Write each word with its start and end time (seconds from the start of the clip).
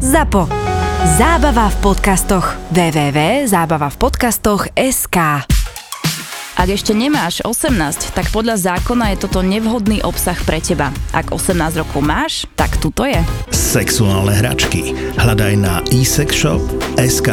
ZAPO. 0.00 0.48
Zábava 1.20 1.68
v 1.68 1.76
podcastoch. 1.84 2.56
www.zábavavpodcastoch.sk 2.72 5.16
Ak 6.56 6.68
ešte 6.72 6.96
nemáš 6.96 7.44
18, 7.44 8.16
tak 8.16 8.32
podľa 8.32 8.80
zákona 8.80 9.12
je 9.12 9.28
toto 9.28 9.44
nevhodný 9.44 10.00
obsah 10.00 10.40
pre 10.48 10.64
teba. 10.64 10.88
Ak 11.12 11.36
18 11.36 11.84
rokov 11.84 12.00
máš, 12.00 12.48
tak 12.56 12.80
tuto 12.80 13.04
je. 13.04 13.20
Sexuálne 13.52 14.32
hračky. 14.40 14.96
Hľadaj 15.20 15.52
na 15.60 15.84
eSexShop.sk 15.92 17.28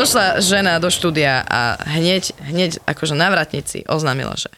Došla 0.00 0.40
žena 0.40 0.80
do 0.80 0.88
štúdia 0.88 1.44
a 1.44 1.76
hneď, 1.84 2.32
hneď 2.40 2.80
akože 2.88 3.12
na 3.12 3.28
vratnici 3.28 3.84
oznámila, 3.84 4.32
že 4.32 4.48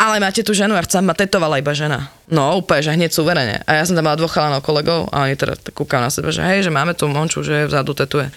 ale 0.00 0.16
máte 0.16 0.40
tu 0.40 0.56
ženu 0.56 0.72
a 0.76 0.84
chcem 0.84 1.04
ma 1.04 1.12
tetovala 1.12 1.60
iba 1.60 1.76
žena. 1.76 2.08
No 2.32 2.56
úplne, 2.56 2.80
že 2.80 2.96
hneď 2.96 3.12
suverene. 3.12 3.60
A 3.68 3.80
ja 3.80 3.84
som 3.84 3.92
tam 3.92 4.08
mala 4.08 4.16
dvoch 4.16 4.32
chalanov 4.32 4.64
kolegov 4.64 5.12
a 5.12 5.28
oni 5.28 5.36
teda 5.36 5.60
kúkajú 5.76 6.00
na 6.00 6.08
seba, 6.08 6.32
že 6.32 6.40
hej, 6.40 6.64
že 6.64 6.72
máme 6.72 6.96
tu 6.96 7.04
monču, 7.04 7.44
že 7.44 7.68
vzadu 7.68 7.92
tetuje. 7.92 8.32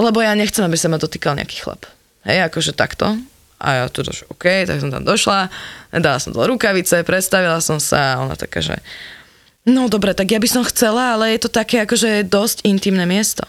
Lebo 0.00 0.24
ja 0.24 0.32
nechcem, 0.32 0.64
aby 0.64 0.80
sa 0.80 0.88
ma 0.88 0.96
dotýkal 0.96 1.36
nejaký 1.36 1.60
chlap. 1.60 1.84
Hej, 2.24 2.48
akože 2.48 2.72
takto. 2.72 3.12
A 3.60 3.68
ja 3.76 3.84
tu 3.92 4.00
došla, 4.00 4.24
OK, 4.32 4.44
tak 4.64 4.80
som 4.80 4.88
tam 4.88 5.04
došla, 5.04 5.52
dala 6.00 6.16
som 6.16 6.32
dole 6.32 6.48
rukavice, 6.48 7.04
predstavila 7.04 7.60
som 7.60 7.76
sa 7.76 8.16
a 8.16 8.20
ona 8.24 8.32
taká, 8.32 8.64
že 8.64 8.80
no 9.68 9.90
dobre, 9.92 10.16
tak 10.16 10.32
ja 10.32 10.40
by 10.40 10.48
som 10.48 10.64
chcela, 10.64 11.18
ale 11.18 11.36
je 11.36 11.44
to 11.44 11.50
také 11.52 11.84
akože 11.84 12.24
dosť 12.24 12.64
intimné 12.64 13.04
miesto. 13.04 13.44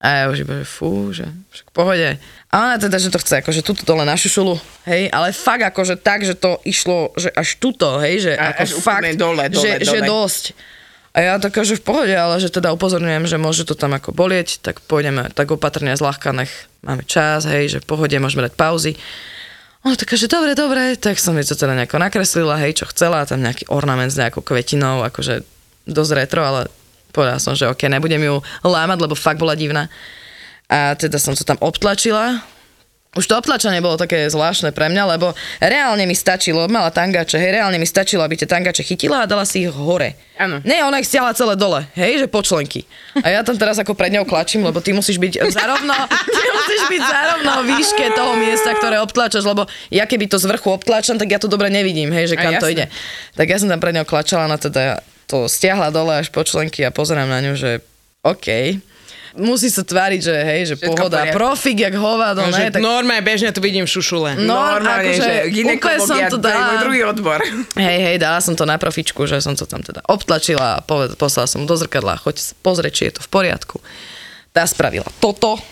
A 0.00 0.24
ja 0.24 0.24
už 0.32 0.48
iba, 0.48 0.64
že 0.64 0.66
fú, 0.66 1.12
že 1.12 1.28
však 1.52 1.76
pohode. 1.76 2.16
A 2.48 2.54
ona 2.56 2.80
teda, 2.80 2.96
že 2.96 3.12
to 3.12 3.20
chce, 3.20 3.44
akože 3.44 3.60
tuto 3.60 3.84
dole 3.84 4.08
na 4.08 4.16
šušulu, 4.16 4.56
hej, 4.88 5.12
ale 5.12 5.36
fakt 5.36 5.60
akože 5.60 6.00
tak, 6.00 6.24
že 6.24 6.32
to 6.32 6.56
išlo, 6.64 7.12
že 7.20 7.28
až 7.28 7.60
tuto, 7.60 8.00
hej, 8.00 8.24
že 8.24 8.32
A- 8.32 8.56
ako 8.56 8.62
až 8.64 8.70
fakt, 8.80 9.12
dole, 9.20 9.44
dole, 9.52 9.60
že, 9.60 9.84
že 9.84 10.00
dole. 10.00 10.08
dosť. 10.08 10.44
A 11.10 11.16
ja 11.20 11.32
taká, 11.36 11.66
že 11.68 11.76
v 11.76 11.84
pohode, 11.84 12.14
ale 12.16 12.40
že 12.40 12.48
teda 12.48 12.72
upozorňujem, 12.72 13.28
že 13.28 13.36
môže 13.36 13.68
to 13.68 13.76
tam 13.76 13.92
ako 13.92 14.16
bolieť, 14.16 14.62
tak 14.64 14.80
pôjdeme 14.88 15.28
tak 15.36 15.52
opatrne 15.52 15.92
zľahka, 15.92 16.32
nech 16.32 16.50
máme 16.80 17.04
čas, 17.04 17.44
hej, 17.44 17.76
že 17.76 17.78
v 17.84 17.86
pohode 17.92 18.16
môžeme 18.16 18.46
dať 18.48 18.54
pauzy. 18.56 18.96
Ona 19.84 20.00
taká, 20.00 20.16
že 20.16 20.32
dobre, 20.32 20.56
dobre, 20.56 20.96
tak 20.96 21.20
som 21.20 21.36
jej 21.36 21.44
to 21.44 21.60
teda 21.60 21.76
nejako 21.76 22.00
nakreslila, 22.00 22.56
hej, 22.62 22.80
čo 22.80 22.88
chcela, 22.88 23.28
tam 23.28 23.44
nejaký 23.44 23.68
ornament 23.68 24.08
s 24.08 24.16
nejakou 24.16 24.40
kvetinou, 24.40 25.04
akože 25.04 25.44
dosť 25.84 26.12
retro, 26.16 26.40
ale 26.40 26.72
povedala 27.10 27.42
som, 27.42 27.52
že 27.52 27.68
ok, 27.68 27.90
nebudem 27.90 28.22
ju 28.22 28.38
lámať, 28.64 28.98
lebo 29.02 29.18
fakt 29.18 29.38
bola 29.42 29.58
divná. 29.58 29.90
A 30.70 30.94
teda 30.94 31.18
som 31.18 31.34
to 31.34 31.42
tam 31.42 31.58
obtlačila. 31.58 32.42
Už 33.10 33.26
to 33.26 33.34
obtlačanie 33.34 33.82
bolo 33.82 33.98
také 33.98 34.30
zvláštne 34.30 34.70
pre 34.70 34.86
mňa, 34.86 35.18
lebo 35.18 35.34
reálne 35.58 36.06
mi 36.06 36.14
stačilo, 36.14 36.70
mala 36.70 36.94
tangače, 36.94 37.42
hej, 37.42 37.58
reálne 37.58 37.74
mi 37.74 37.82
stačilo, 37.82 38.22
aby 38.22 38.38
tie 38.38 38.46
tangače 38.46 38.86
chytila 38.86 39.26
a 39.26 39.26
dala 39.26 39.42
si 39.42 39.66
ich 39.66 39.72
hore. 39.74 40.14
Áno. 40.38 40.62
Nie, 40.62 40.86
ona 40.86 41.02
ich 41.02 41.10
stiahla 41.10 41.34
celé 41.34 41.58
dole, 41.58 41.90
hej, 41.98 42.22
že 42.22 42.26
počlenky. 42.30 42.86
A 43.18 43.34
ja 43.34 43.42
tam 43.42 43.58
teraz 43.58 43.82
ako 43.82 43.98
pred 43.98 44.14
ňou 44.14 44.22
klačím, 44.22 44.62
lebo 44.62 44.78
ty 44.78 44.94
musíš 44.94 45.18
byť 45.18 45.42
zarovno, 45.50 45.90
ty 46.38 46.46
musíš 46.54 46.82
byť 46.86 47.02
zarovno 47.02 47.52
v 47.58 47.66
výške 47.74 48.06
toho 48.14 48.32
miesta, 48.38 48.70
ktoré 48.78 49.02
obtlačaš, 49.02 49.42
lebo 49.42 49.66
ja 49.90 50.06
keby 50.06 50.30
to 50.30 50.38
z 50.38 50.46
vrchu 50.46 50.70
obtlačam, 50.70 51.18
tak 51.18 51.34
ja 51.34 51.42
to 51.42 51.50
dobre 51.50 51.66
nevidím, 51.66 52.14
hej, 52.14 52.30
že 52.30 52.38
kam 52.38 52.62
to 52.62 52.70
ide. 52.70 52.86
Tak 53.34 53.50
ja 53.50 53.58
som 53.58 53.66
tam 53.66 53.82
pred 53.82 53.98
ňou 53.98 54.06
klačala, 54.06 54.46
ona 54.46 54.54
teda 54.54 55.02
to 55.26 55.50
stiahla 55.50 55.90
dole 55.90 56.14
až 56.14 56.30
po 56.30 56.46
členky 56.46 56.86
a 56.86 56.94
pozerám 56.94 57.26
na 57.26 57.42
ňu, 57.42 57.58
že 57.58 57.82
OK. 58.22 58.78
Musí 59.32 59.66
sa 59.66 59.80
tváriť, 59.80 60.20
že 60.20 60.34
hej, 60.34 60.60
že 60.64 60.74
Všetko 60.74 60.90
pohoda, 60.92 61.22
poriadku. 61.22 61.36
profik, 61.36 61.76
jak 61.80 61.94
hovado, 61.94 62.40
No, 62.40 62.50
ne, 62.50 62.66
tak 62.68 62.78
normálne 62.78 63.20
bežne 63.20 63.48
tu 63.48 63.58
vidím 63.58 63.82
v 63.82 63.92
šušule. 63.92 64.30
No, 64.38 64.58
normálne, 64.72 65.06
akože 65.08 65.20
že 65.20 65.32
ginekológia, 65.48 66.26
to 66.26 66.36
to 66.36 66.44
je 66.44 66.52
dala. 66.52 66.66
môj 66.66 66.78
druhý 66.82 67.00
odbor. 67.04 67.38
Hej, 67.74 67.98
hej, 68.00 68.16
dala 68.16 68.38
som 68.38 68.52
to 68.52 68.62
na 68.62 68.74
profičku, 68.74 69.22
že 69.24 69.38
som 69.38 69.52
to 69.52 69.64
tam 69.64 69.80
teda 69.80 70.02
obtlačila 70.04 70.76
a 70.76 70.82
poved- 70.82 71.14
poslala 71.14 71.46
som 71.46 71.58
mu 71.58 71.66
do 71.66 71.74
zrkadla, 71.74 72.16
choď 72.16 72.36
pozrieť, 72.58 72.92
či 72.92 73.02
je 73.04 73.12
to 73.12 73.22
v 73.22 73.30
poriadku. 73.30 73.78
Tá 74.50 74.64
spravila 74.64 75.06
toto. 75.16 75.62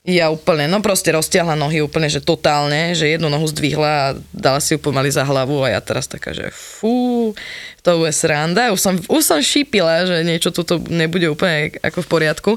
Ja 0.00 0.32
úplne, 0.32 0.64
no 0.64 0.80
proste 0.80 1.12
roztiahla 1.12 1.60
nohy 1.60 1.84
úplne, 1.84 2.08
že 2.08 2.24
totálne, 2.24 2.96
že 2.96 3.04
jednu 3.04 3.28
nohu 3.28 3.44
zdvihla 3.44 3.92
a 3.92 4.16
dala 4.32 4.56
si 4.56 4.72
ju 4.72 4.80
pomaly 4.80 5.12
za 5.12 5.28
hlavu 5.28 5.60
a 5.60 5.76
ja 5.76 5.80
teraz 5.84 6.08
taká, 6.08 6.32
že 6.32 6.48
fú, 6.48 7.36
to 7.84 8.08
je 8.08 8.12
sranda. 8.16 8.72
Už 8.72 8.80
som, 8.80 8.96
už 8.96 9.20
som 9.20 9.44
šípila, 9.44 10.08
že 10.08 10.24
niečo 10.24 10.56
tuto 10.56 10.80
nebude 10.88 11.28
úplne 11.28 11.76
ako 11.84 12.00
v 12.00 12.10
poriadku. 12.16 12.50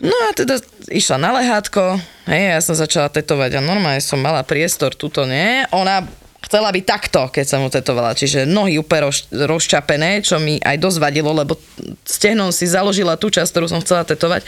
No 0.00 0.16
a 0.28 0.32
teda 0.32 0.56
išla 0.88 1.20
na 1.20 1.36
lehátko, 1.36 2.00
hej, 2.24 2.56
ja 2.56 2.60
som 2.64 2.72
začala 2.72 3.12
tetovať 3.12 3.60
a 3.60 3.64
normálne 3.64 4.00
som 4.00 4.16
mala 4.16 4.40
priestor, 4.40 4.96
tuto 4.96 5.28
nie. 5.28 5.60
Ona 5.76 6.08
chcela 6.46 6.70
byť 6.70 6.84
takto, 6.86 7.26
keď 7.28 7.44
som 7.44 7.66
tetovala, 7.66 8.14
čiže 8.14 8.46
nohy 8.46 8.78
úplne 8.78 9.10
roz, 9.10 9.26
rozčapené, 9.34 10.22
čo 10.22 10.38
mi 10.38 10.62
aj 10.62 10.78
dosť 10.78 10.98
vadilo, 11.02 11.34
lebo 11.34 11.58
stehnom 12.06 12.54
si 12.54 12.70
založila 12.70 13.18
tú 13.18 13.28
časť, 13.28 13.50
ktorú 13.50 13.66
som 13.66 13.82
chcela 13.82 14.06
tetovať. 14.06 14.46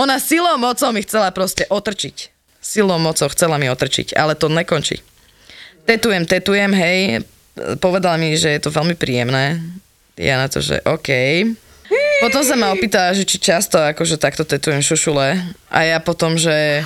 Ona 0.00 0.16
silou 0.16 0.56
mocou 0.56 0.90
mi 0.90 1.04
chcela 1.04 1.28
proste 1.30 1.68
otrčiť. 1.68 2.32
Silou 2.64 2.96
mocou 2.96 3.28
chcela 3.28 3.60
mi 3.60 3.68
otrčiť, 3.68 4.16
ale 4.16 4.32
to 4.32 4.48
nekončí. 4.48 5.04
Tetujem, 5.84 6.24
tetujem, 6.24 6.72
hej, 6.72 7.28
povedala 7.76 8.16
mi, 8.16 8.32
že 8.40 8.56
je 8.56 8.60
to 8.64 8.72
veľmi 8.72 8.96
príjemné. 8.96 9.60
Ja 10.16 10.40
na 10.40 10.48
to, 10.48 10.64
že 10.64 10.80
OK. 10.88 11.12
Potom 12.24 12.40
sa 12.40 12.56
ma 12.56 12.72
opýtala, 12.72 13.12
že 13.12 13.28
či 13.28 13.36
často 13.36 13.76
akože 13.76 14.16
takto 14.16 14.48
tetujem 14.48 14.80
šušule 14.80 15.26
a 15.68 15.78
ja 15.84 15.98
potom, 16.00 16.40
že 16.40 16.80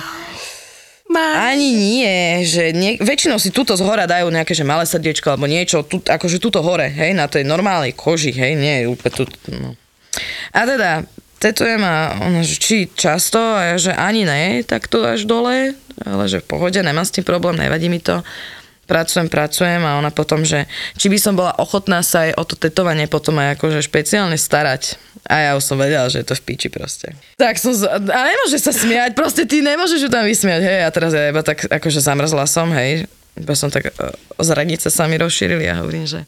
ani 1.17 1.69
nie, 1.73 2.45
že 2.45 2.69
nie, 2.69 3.01
väčšinou 3.01 3.41
si 3.41 3.49
tuto 3.49 3.73
z 3.73 3.81
hora 3.81 4.05
dajú 4.05 4.29
nejaké, 4.29 4.53
že 4.53 4.61
malé 4.61 4.85
srdiečko 4.85 5.33
alebo 5.33 5.49
niečo, 5.49 5.81
tu, 5.81 5.97
akože 6.05 6.37
tuto 6.37 6.61
hore, 6.61 6.85
hej, 6.85 7.17
na 7.17 7.25
tej 7.25 7.41
normálnej 7.49 7.97
koži, 7.97 8.29
hej, 8.29 8.53
nie 8.53 8.85
úplne 8.85 9.13
tu, 9.17 9.23
no. 9.49 9.73
A 10.53 10.59
teda, 10.69 11.09
tetujem 11.41 11.81
a 11.81 12.13
ona, 12.19 12.45
že 12.45 12.61
či 12.61 12.77
často, 12.93 13.39
a 13.39 13.73
ja, 13.73 13.75
že 13.79 13.91
ani 13.95 14.27
ne, 14.27 14.61
tak 14.61 14.85
to 14.85 15.01
až 15.01 15.25
dole, 15.25 15.73
ale 16.05 16.23
že 16.29 16.45
v 16.45 16.49
pohode, 16.49 16.77
nemám 16.77 17.07
s 17.07 17.15
tým 17.15 17.25
problém, 17.25 17.57
nevadí 17.57 17.89
mi 17.89 17.97
to. 17.97 18.21
Pracujem, 18.89 19.29
pracujem 19.29 19.77
a 19.79 19.95
ona 19.95 20.09
potom, 20.09 20.41
že 20.41 20.65
či 20.97 21.07
by 21.07 21.15
som 21.15 21.33
bola 21.33 21.53
ochotná 21.55 22.01
sa 22.01 22.25
aj 22.25 22.33
o 22.33 22.43
to 22.43 22.57
tetovanie 22.57 23.05
potom 23.05 23.37
aj 23.37 23.53
akože 23.53 23.79
špeciálne 23.79 24.33
starať. 24.33 24.97
A 25.23 25.35
ja 25.39 25.51
už 25.53 25.61
som 25.61 25.77
vedela, 25.77 26.09
že 26.09 26.19
je 26.19 26.27
to 26.27 26.33
v 26.33 26.43
piči 26.43 26.67
proste. 26.67 27.13
Tak 27.37 27.55
som, 27.55 27.69
z- 27.69 27.85
a 27.85 28.19
nemôže 28.25 28.57
sa 28.57 28.73
smiať, 28.73 29.13
proste 29.13 29.45
ty 29.45 29.61
nemôžeš 29.61 29.99
ju 29.99 30.09
tam 30.09 30.25
vysmiať, 30.25 30.57
hej, 30.59 30.79
a 30.81 30.89
teraz 30.89 31.13
ja 31.13 31.29
iba 31.29 31.39
tak 31.39 31.69
akože 31.69 31.99
zamrzla 31.99 32.43
som, 32.43 32.65
hej, 32.71 33.05
iba 33.35 33.53
som 33.53 33.69
tak, 33.69 33.87
e, 33.87 34.09
zranice 34.39 34.89
sa 34.89 35.05
mi 35.05 35.15
rozšírili 35.15 35.69
a 35.69 35.79
hovorím, 35.79 36.03
že 36.03 36.25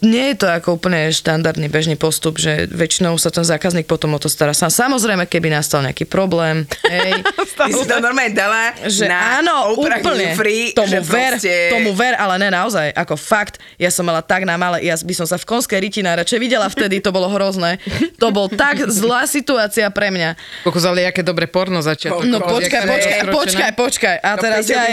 nie 0.00 0.32
je 0.32 0.36
to 0.40 0.46
ako 0.48 0.80
úplne 0.80 1.12
štandardný 1.12 1.68
bežný 1.68 1.94
postup, 2.00 2.40
že 2.40 2.64
väčšinou 2.72 3.20
sa 3.20 3.28
ten 3.28 3.44
zákazník 3.44 3.84
potom 3.84 4.16
o 4.16 4.18
to 4.20 4.32
stará 4.32 4.56
sám. 4.56 4.72
Samozrejme, 4.72 5.28
keby 5.28 5.52
nastal 5.52 5.84
nejaký 5.84 6.08
problém, 6.08 6.64
hej, 6.88 7.20
Ty 7.56 7.72
si 7.72 7.84
to 7.88 7.96
normálne 8.00 8.36
dala 8.36 8.76
že 8.84 9.08
na 9.08 9.40
áno, 9.40 9.76
Oprah 9.76 10.00
úplne, 10.00 10.36
Winfrey, 10.36 10.76
tomu 10.76 10.92
že 10.92 11.00
ver, 11.04 11.32
proste- 11.36 11.72
tomu 11.72 11.90
ver, 11.96 12.14
ale 12.16 12.36
ne 12.36 12.48
naozaj, 12.52 12.92
ako 12.92 13.16
fakt, 13.16 13.56
ja 13.80 13.88
som 13.88 14.04
mala 14.04 14.20
tak 14.20 14.44
na 14.44 14.60
malé, 14.60 14.84
ja 14.84 14.96
by 14.96 15.14
som 15.16 15.24
sa 15.28 15.40
v 15.40 15.48
konskej 15.48 15.78
riti 15.80 16.00
najradšej 16.04 16.38
videla 16.40 16.68
vtedy, 16.68 17.00
to 17.00 17.12
bolo 17.12 17.32
hrozné, 17.32 17.80
to 18.20 18.28
bol 18.28 18.48
tak 18.52 18.80
zlá 18.92 19.24
situácia 19.24 19.88
pre 19.88 20.12
mňa. 20.12 20.36
Kokos, 20.64 20.84
ale 20.84 21.08
aké 21.08 21.24
dobre 21.24 21.48
porno 21.48 21.80
začiatok. 21.80 22.28
No 22.28 22.44
počkaj, 22.44 22.82
počkaj, 22.84 23.20
počkaj, 23.32 23.70
počkaj, 23.72 24.16
a 24.20 24.30
To 24.36 24.40
teraz 24.44 24.64
ja... 24.68 24.84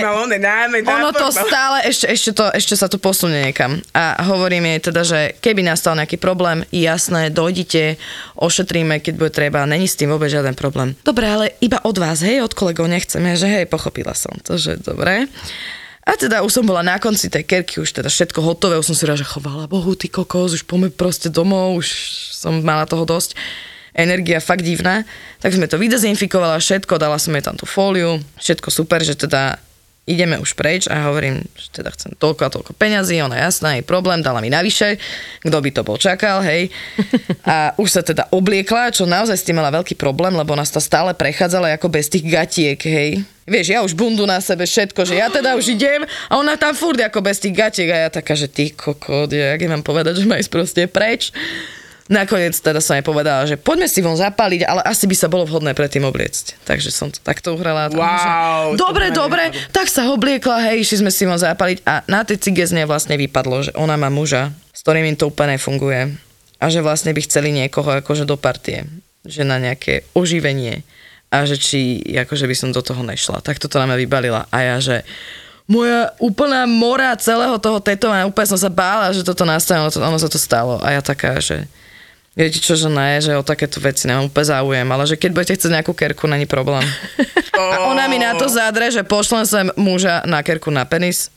Ono 0.84 1.12
to 1.12 1.28
no. 1.30 1.36
stále, 1.36 1.84
ešte, 1.88 2.06
ešte, 2.08 2.32
to, 2.32 2.46
ešte 2.52 2.74
sa 2.80 2.88
to 2.88 2.96
posunie 2.96 3.52
niekam. 3.52 3.80
A 3.92 4.24
hovorím 4.24 4.73
teda, 4.80 5.02
že 5.06 5.20
keby 5.42 5.66
nastal 5.66 5.98
nejaký 5.98 6.18
problém, 6.18 6.64
jasné, 6.72 7.30
dojdite, 7.34 7.98
ošetríme, 8.38 9.02
keď 9.02 9.14
bude 9.18 9.32
treba, 9.34 9.68
není 9.68 9.90
s 9.90 9.98
tým 9.98 10.14
vôbec 10.14 10.32
žiaden 10.32 10.56
problém. 10.58 10.96
Dobre, 11.04 11.26
ale 11.28 11.46
iba 11.60 11.82
od 11.84 11.98
vás, 11.98 12.22
hej, 12.24 12.42
od 12.42 12.54
kolegov 12.56 12.90
nechceme, 12.90 13.38
že 13.38 13.50
hej, 13.50 13.66
pochopila 13.70 14.16
som 14.18 14.34
to, 14.42 14.58
že 14.58 14.80
dobre. 14.80 15.28
A 16.04 16.20
teda 16.20 16.44
už 16.44 16.52
som 16.52 16.66
bola 16.68 16.84
na 16.84 17.00
konci 17.00 17.32
tej 17.32 17.48
kerky, 17.48 17.80
už 17.80 17.96
teda 17.96 18.12
všetko 18.12 18.44
hotové, 18.44 18.76
už 18.76 18.92
som 18.92 18.98
si 18.98 19.08
že 19.08 19.24
chovala 19.24 19.72
Bohu, 19.72 19.96
ty 19.96 20.12
kokos, 20.12 20.52
už 20.52 20.68
poďme 20.68 20.92
proste 20.92 21.32
domov, 21.32 21.80
už 21.80 21.88
som 22.36 22.60
mala 22.60 22.84
toho 22.84 23.08
dosť 23.08 23.40
energia 23.94 24.42
fakt 24.42 24.66
divná, 24.66 25.06
tak 25.40 25.54
sme 25.54 25.70
to 25.70 25.78
vydezinfikovala 25.78 26.58
všetko, 26.58 26.98
dala 26.98 27.22
som 27.22 27.32
jej 27.38 27.46
tam 27.46 27.56
tú 27.56 27.70
fóliu, 27.70 28.20
všetko 28.42 28.74
super, 28.74 29.06
že 29.06 29.14
teda 29.14 29.62
ideme 30.04 30.36
už 30.36 30.60
preč 30.60 30.92
a 30.92 31.08
hovorím, 31.08 31.40
že 31.56 31.72
teda 31.72 31.88
chcem 31.96 32.12
toľko 32.20 32.42
a 32.44 32.54
toľko 32.54 32.72
peňazí, 32.76 33.24
ona 33.24 33.40
jasná, 33.40 33.80
jej 33.80 33.88
problém, 33.88 34.20
dala 34.20 34.44
mi 34.44 34.52
navyše, 34.52 35.00
kto 35.40 35.58
by 35.64 35.70
to 35.72 35.82
bol 35.88 35.96
čakal, 35.96 36.44
hej. 36.44 36.68
A 37.48 37.72
už 37.80 37.88
sa 37.88 38.02
teda 38.04 38.28
obliekla, 38.32 38.92
čo 38.92 39.08
naozaj 39.08 39.40
s 39.40 39.48
tým 39.48 39.60
mala 39.60 39.72
veľký 39.72 39.96
problém, 39.96 40.36
lebo 40.36 40.56
nás 40.60 40.72
to 40.72 40.84
stále 40.84 41.16
prechádzala 41.16 41.80
ako 41.80 41.88
bez 41.88 42.12
tých 42.12 42.28
gatiek, 42.28 42.80
hej. 42.84 43.24
Vieš, 43.44 43.68
ja 43.76 43.80
už 43.84 43.96
bundu 43.96 44.24
na 44.24 44.40
sebe 44.40 44.64
všetko, 44.64 45.04
že 45.04 45.20
ja 45.20 45.28
teda 45.28 45.60
už 45.60 45.76
idem 45.76 46.08
a 46.32 46.40
ona 46.40 46.56
tam 46.56 46.72
furt 46.76 47.00
ako 47.00 47.20
bez 47.20 47.44
tých 47.44 47.56
gatiek 47.56 47.88
a 47.92 48.08
ja 48.08 48.10
taká, 48.12 48.36
že 48.36 48.48
ty 48.48 48.72
kokot, 48.72 49.32
jak 49.32 49.60
ja 49.60 49.70
mám 49.72 49.84
povedať, 49.84 50.24
že 50.24 50.28
ma 50.28 50.40
ísť 50.40 50.52
proste 50.52 50.82
preč. 50.88 51.32
Nakoniec 52.12 52.60
teda 52.60 52.84
som 52.84 53.00
jej 53.00 53.06
povedala, 53.06 53.48
že 53.48 53.56
poďme 53.56 53.88
si 53.88 54.04
von 54.04 54.20
zapaliť, 54.20 54.68
ale 54.68 54.84
asi 54.84 55.08
by 55.08 55.16
sa 55.16 55.32
bolo 55.32 55.48
vhodné 55.48 55.72
predtým 55.72 56.04
obliecť. 56.04 56.60
Takže 56.68 56.92
som 56.92 57.08
to 57.08 57.24
takto 57.24 57.56
uhrala. 57.56 57.88
Wow, 57.88 58.76
že, 58.76 58.80
dobre, 58.80 59.06
dobre, 59.16 59.56
tak 59.72 59.88
sa 59.88 60.12
obliekla, 60.12 60.68
hej, 60.68 60.84
išli 60.84 61.00
sme 61.00 61.12
si 61.16 61.24
von 61.24 61.40
zapaliť 61.40 61.88
a 61.88 62.04
na 62.12 62.28
tej 62.28 62.44
cige 62.44 62.68
z 62.68 62.76
nej 62.76 62.84
vlastne 62.84 63.16
vypadlo, 63.16 63.72
že 63.72 63.72
ona 63.80 63.96
má 63.96 64.12
muža, 64.12 64.52
s 64.76 64.84
ktorým 64.84 65.08
im 65.08 65.16
to 65.16 65.32
úplne 65.32 65.56
funguje 65.56 66.12
a 66.60 66.66
že 66.68 66.84
vlastne 66.84 67.16
by 67.16 67.24
chceli 67.24 67.56
niekoho 67.56 68.04
akože 68.04 68.28
do 68.28 68.36
partie, 68.36 68.84
že 69.24 69.48
na 69.48 69.56
nejaké 69.56 70.04
oživenie 70.12 70.84
a 71.32 71.48
že 71.48 71.56
či 71.56 72.04
akože 72.04 72.52
by 72.52 72.56
som 72.56 72.76
do 72.76 72.84
toho 72.84 73.00
nešla. 73.00 73.40
Tak 73.40 73.64
toto 73.64 73.80
nám 73.80 73.96
vybalila 73.96 74.44
a 74.52 74.58
ja, 74.60 74.76
že 74.84 75.08
moja 75.72 76.12
úplná 76.20 76.68
mora 76.68 77.16
celého 77.16 77.56
toho 77.64 77.80
tetovania, 77.80 78.28
úplne 78.28 78.52
som 78.52 78.60
sa 78.60 78.68
bála, 78.68 79.16
že 79.16 79.24
toto 79.24 79.48
nastane, 79.48 79.80
ono 79.88 80.20
sa 80.20 80.28
to 80.28 80.36
stalo. 80.36 80.84
A 80.84 81.00
ja 81.00 81.02
taká, 81.02 81.40
že 81.40 81.64
Viete 82.34 82.58
čo, 82.58 82.74
že 82.74 82.90
ne, 82.90 83.22
že 83.22 83.38
o 83.38 83.46
takéto 83.46 83.78
veci 83.78 84.10
nemám 84.10 84.26
úplne 84.26 84.50
záujem, 84.50 84.88
ale 84.90 85.04
že 85.06 85.22
keď 85.22 85.30
budete 85.38 85.54
chcieť 85.54 85.70
nejakú 85.70 85.94
kerku, 85.94 86.26
není 86.26 86.50
problém. 86.50 86.82
A 87.54 87.86
ona 87.86 88.10
mi 88.10 88.18
na 88.18 88.34
to 88.34 88.50
zádre, 88.50 88.90
že 88.90 89.06
pošlem 89.06 89.46
sem 89.46 89.70
muža 89.78 90.26
na 90.26 90.42
kerku 90.42 90.74
na 90.74 90.82
penis. 90.90 91.30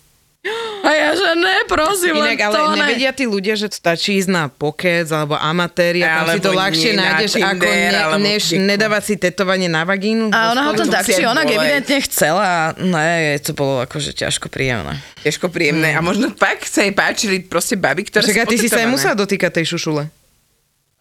A 0.87 0.91
ja, 0.95 1.11
že 1.19 1.35
ne, 1.35 1.67
prosím, 1.67 2.23
Inak, 2.23 2.39
ale 2.47 2.55
to 2.55 2.71
ne. 2.71 2.79
nevedia 2.79 3.11
tí 3.11 3.27
ľudia, 3.27 3.59
že 3.59 3.67
stačí 3.67 4.23
ísť 4.23 4.31
na 4.31 4.47
pokec 4.47 5.11
alebo 5.11 5.35
amatéri 5.35 6.07
a 6.07 6.23
tam 6.23 6.31
si 6.31 6.39
to 6.39 6.55
ľahšie 6.55 6.95
nájdeš, 6.95 7.33
ako 7.43 7.67
ne, 7.67 8.23
než 8.23 8.55
nedávať 8.55 9.03
si 9.03 9.15
tetovanie 9.19 9.67
na 9.67 9.83
vagínu. 9.83 10.31
A 10.31 10.55
ona 10.55 10.71
ho 10.71 10.79
to 10.79 10.87
To 10.87 10.95
tak, 10.95 11.03
či 11.11 11.27
boleť. 11.27 11.51
evidentne 11.51 11.99
chcela. 12.07 12.71
Ne, 12.79 13.35
to 13.43 13.51
bolo 13.59 13.83
akože 13.83 14.15
ťažko 14.15 14.47
príjemné. 14.47 15.03
Ťažko 15.27 15.51
príjemné. 15.51 15.91
A 15.93 16.01
možno 16.01 16.31
fakt 16.39 16.71
sa 16.71 16.87
jej 16.87 16.95
páčili 16.95 17.43
proste 17.43 17.75
baby, 17.75 18.07
ktoré 18.07 18.23
Však 18.23 18.39
a 18.39 18.45
ty 18.47 18.57
si 18.57 18.71
sa 18.71 18.87
aj 18.87 18.89
musela 18.89 19.19
dotýkať 19.19 19.59
tej 19.61 19.75
šušule. 19.75 20.07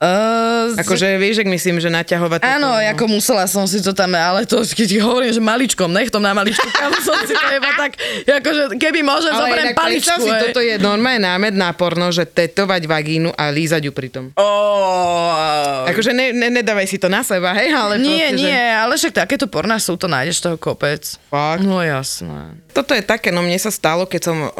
Uh, 0.06 0.78
Akože 0.78 1.18
vieš, 1.18 1.42
ak 1.42 1.50
myslím, 1.50 1.82
že 1.82 1.90
naťahovať 1.90 2.46
Áno, 2.46 2.78
no. 2.78 2.78
ako 2.78 3.04
musela 3.10 3.50
som 3.50 3.66
si 3.66 3.82
to 3.82 3.90
tam, 3.90 4.14
ale 4.14 4.46
to 4.46 4.62
keď 4.62 5.02
hovorím, 5.02 5.34
že 5.34 5.42
maličkom, 5.42 5.90
nechtom 5.90 6.22
na 6.22 6.38
maličku, 6.38 6.62
kam 6.70 6.94
som 7.02 7.18
si 7.26 7.34
to 7.34 7.48
iba 7.50 7.72
tak, 7.74 7.98
akože 8.26 8.78
keby 8.78 9.02
môžem, 9.02 9.34
Ale 9.34 9.50
zoberiem 9.50 9.74
paličku. 9.74 10.22
si, 10.22 10.30
toto 10.30 10.62
je 10.62 10.78
normálne 10.78 11.26
námed 11.26 11.58
na 11.58 11.74
porno, 11.74 12.14
že 12.14 12.30
tetovať 12.30 12.86
vagínu 12.86 13.34
a 13.34 13.50
lízať 13.50 13.90
ju 13.90 13.92
pritom. 13.96 14.24
Oh, 14.38 15.90
Akože 15.90 16.14
ne, 16.14 16.30
ne, 16.36 16.54
nedávaj 16.54 16.86
si 16.86 17.02
to 17.02 17.10
na 17.10 17.26
seba, 17.26 17.56
hej, 17.58 17.74
ale 17.74 17.98
Nie, 17.98 18.30
proste, 18.30 18.46
nie, 18.46 18.54
Že... 18.54 18.78
ale 18.78 18.94
však 19.00 19.14
takéto 19.26 19.46
porná 19.50 19.82
sú, 19.82 19.98
to 19.98 20.06
nájdeš 20.06 20.44
toho 20.44 20.58
kopec. 20.60 21.02
Fakt? 21.34 21.66
No 21.66 21.82
jasné. 21.82 22.62
Toto 22.76 22.92
je 22.92 23.02
také, 23.02 23.32
no 23.32 23.40
mne 23.40 23.58
sa 23.58 23.72
stalo, 23.72 24.04
keď 24.04 24.22
som 24.22 24.38
uh, 24.38 24.52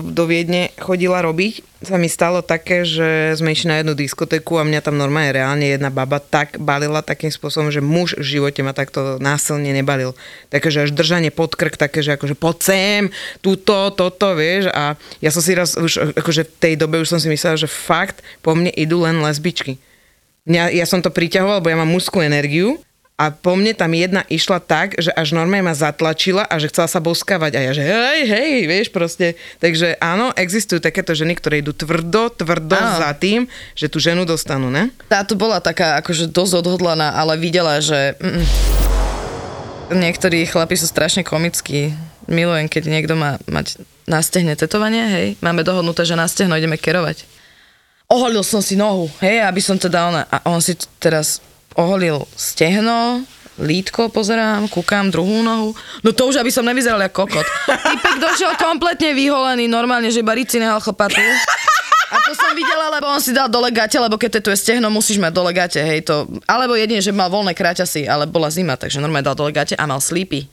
do 0.00 0.24
Viedne 0.30 0.70
chodila 0.78 1.18
robiť, 1.20 1.76
sa 1.82 2.00
mi 2.00 2.08
stalo 2.08 2.40
také, 2.40 2.86
že 2.88 3.36
sme 3.36 3.52
išli 3.52 3.68
na 3.68 3.76
jednu 3.82 3.92
diskotéku 3.92 4.56
a 4.56 4.64
mňa 4.64 4.80
tam 4.86 5.02
normálne 5.02 5.34
reálne 5.34 5.66
jedna 5.66 5.90
baba 5.90 6.22
tak 6.22 6.62
balila 6.62 7.02
takým 7.02 7.34
spôsobom, 7.34 7.74
že 7.74 7.82
muž 7.82 8.14
v 8.14 8.38
živote 8.38 8.62
ma 8.62 8.70
takto 8.70 9.18
násilne 9.18 9.74
nebalil. 9.74 10.14
Takže 10.54 10.86
až 10.86 10.90
držanie 10.94 11.34
pod 11.34 11.58
krk, 11.58 11.74
také, 11.74 12.06
že 12.06 12.14
akože 12.14 12.38
poď 12.38 12.56
sem, 12.62 13.02
túto, 13.42 13.90
toto, 13.90 14.38
vieš. 14.38 14.70
A 14.70 14.94
ja 15.18 15.34
som 15.34 15.42
si 15.42 15.58
raz, 15.58 15.74
už 15.74 16.14
akože 16.14 16.46
v 16.46 16.52
tej 16.62 16.74
dobe 16.78 17.02
už 17.02 17.10
som 17.10 17.18
si 17.18 17.26
myslela, 17.26 17.58
že 17.58 17.66
fakt 17.66 18.22
po 18.46 18.54
mne 18.54 18.70
idú 18.70 19.02
len 19.02 19.18
lesbičky. 19.18 19.82
Mňa, 20.46 20.70
ja 20.78 20.86
som 20.86 21.02
to 21.02 21.10
priťahoval, 21.10 21.58
lebo 21.58 21.74
ja 21.74 21.82
mám 21.82 21.90
mužskú 21.90 22.22
energiu 22.22 22.78
a 23.16 23.32
po 23.32 23.56
mne 23.56 23.72
tam 23.72 23.96
jedna 23.96 24.28
išla 24.28 24.60
tak, 24.60 24.92
že 25.00 25.08
až 25.16 25.32
normálne 25.32 25.64
ma 25.64 25.72
zatlačila 25.72 26.44
a 26.44 26.60
že 26.60 26.68
chcela 26.68 26.84
sa 26.84 27.00
boskávať 27.00 27.56
a 27.56 27.60
ja 27.64 27.72
že 27.72 27.80
hej, 27.80 28.28
hej, 28.28 28.52
vieš 28.68 28.92
proste. 28.92 29.40
Takže 29.56 29.96
áno, 30.04 30.36
existujú 30.36 30.84
takéto 30.84 31.16
ženy, 31.16 31.32
ktoré 31.40 31.64
idú 31.64 31.72
tvrdo, 31.72 32.28
tvrdo 32.28 32.76
Áno. 32.76 33.00
za 33.00 33.16
tým, 33.16 33.48
že 33.72 33.88
tú 33.88 33.96
ženu 33.96 34.28
dostanú, 34.28 34.68
ne? 34.68 34.92
Táto 35.08 35.32
bola 35.32 35.64
taká 35.64 35.96
akože 36.04 36.28
dosť 36.28 36.60
odhodlaná, 36.60 37.16
ale 37.16 37.40
videla, 37.40 37.80
že 37.80 38.20
mm, 38.20 38.44
niektorí 39.96 40.44
chlapi 40.44 40.76
sú 40.76 40.84
strašne 40.84 41.24
komickí. 41.24 41.96
Milujem, 42.28 42.68
keď 42.68 42.84
niekto 42.84 43.16
má 43.16 43.40
mať 43.48 43.80
na 44.04 44.20
stehne 44.20 44.52
tetovanie, 44.60 45.04
hej. 45.08 45.26
Máme 45.40 45.64
dohodnuté, 45.64 46.04
že 46.04 46.20
na 46.20 46.28
stehno 46.28 46.52
ideme 46.52 46.76
kerovať. 46.76 47.24
Oholil 48.12 48.44
som 48.44 48.60
si 48.60 48.76
nohu, 48.76 49.08
hej, 49.24 49.40
aby 49.40 49.64
som 49.64 49.80
teda 49.80 50.12
ona... 50.12 50.22
A 50.28 50.44
on 50.52 50.60
si 50.60 50.76
teraz 51.00 51.40
oholil 51.76 52.24
stehno, 52.34 53.22
lítko 53.60 54.12
pozerám, 54.12 54.68
kúkam, 54.68 55.08
druhú 55.08 55.40
nohu. 55.40 55.72
No 56.04 56.12
to 56.12 56.28
už, 56.28 56.40
aby 56.40 56.52
som 56.52 56.64
nevyzeral 56.64 57.00
ako 57.08 57.24
kokot. 57.24 57.46
Typek 57.68 58.16
došiel 58.20 58.52
kompletne 58.60 59.16
vyholený, 59.16 59.68
normálne, 59.68 60.12
že 60.12 60.20
iba 60.20 60.36
rici 60.36 60.60
nehal 60.60 60.80
chlpatu. 60.80 61.20
A 62.06 62.16
to 62.22 62.38
som 62.38 62.54
videla, 62.54 62.86
lebo 62.94 63.10
on 63.10 63.18
si 63.18 63.34
dal 63.34 63.50
dole 63.50 63.74
gate, 63.74 63.98
lebo 63.98 64.14
keď 64.14 64.38
tetuje 64.38 64.54
stehno, 64.54 64.86
musíš 64.94 65.18
mať 65.18 65.32
dole 65.34 65.50
gate, 65.50 65.82
hej, 65.82 66.06
to... 66.06 66.30
Alebo 66.46 66.78
jedine, 66.78 67.02
že 67.02 67.10
mal 67.10 67.26
voľné 67.26 67.50
kráťasy, 67.50 68.06
ale 68.06 68.30
bola 68.30 68.46
zima, 68.46 68.78
takže 68.78 69.02
normálne 69.02 69.26
dal 69.26 69.34
dole 69.34 69.50
gate 69.50 69.74
a 69.74 69.84
mal 69.90 69.98
slípy. 69.98 70.46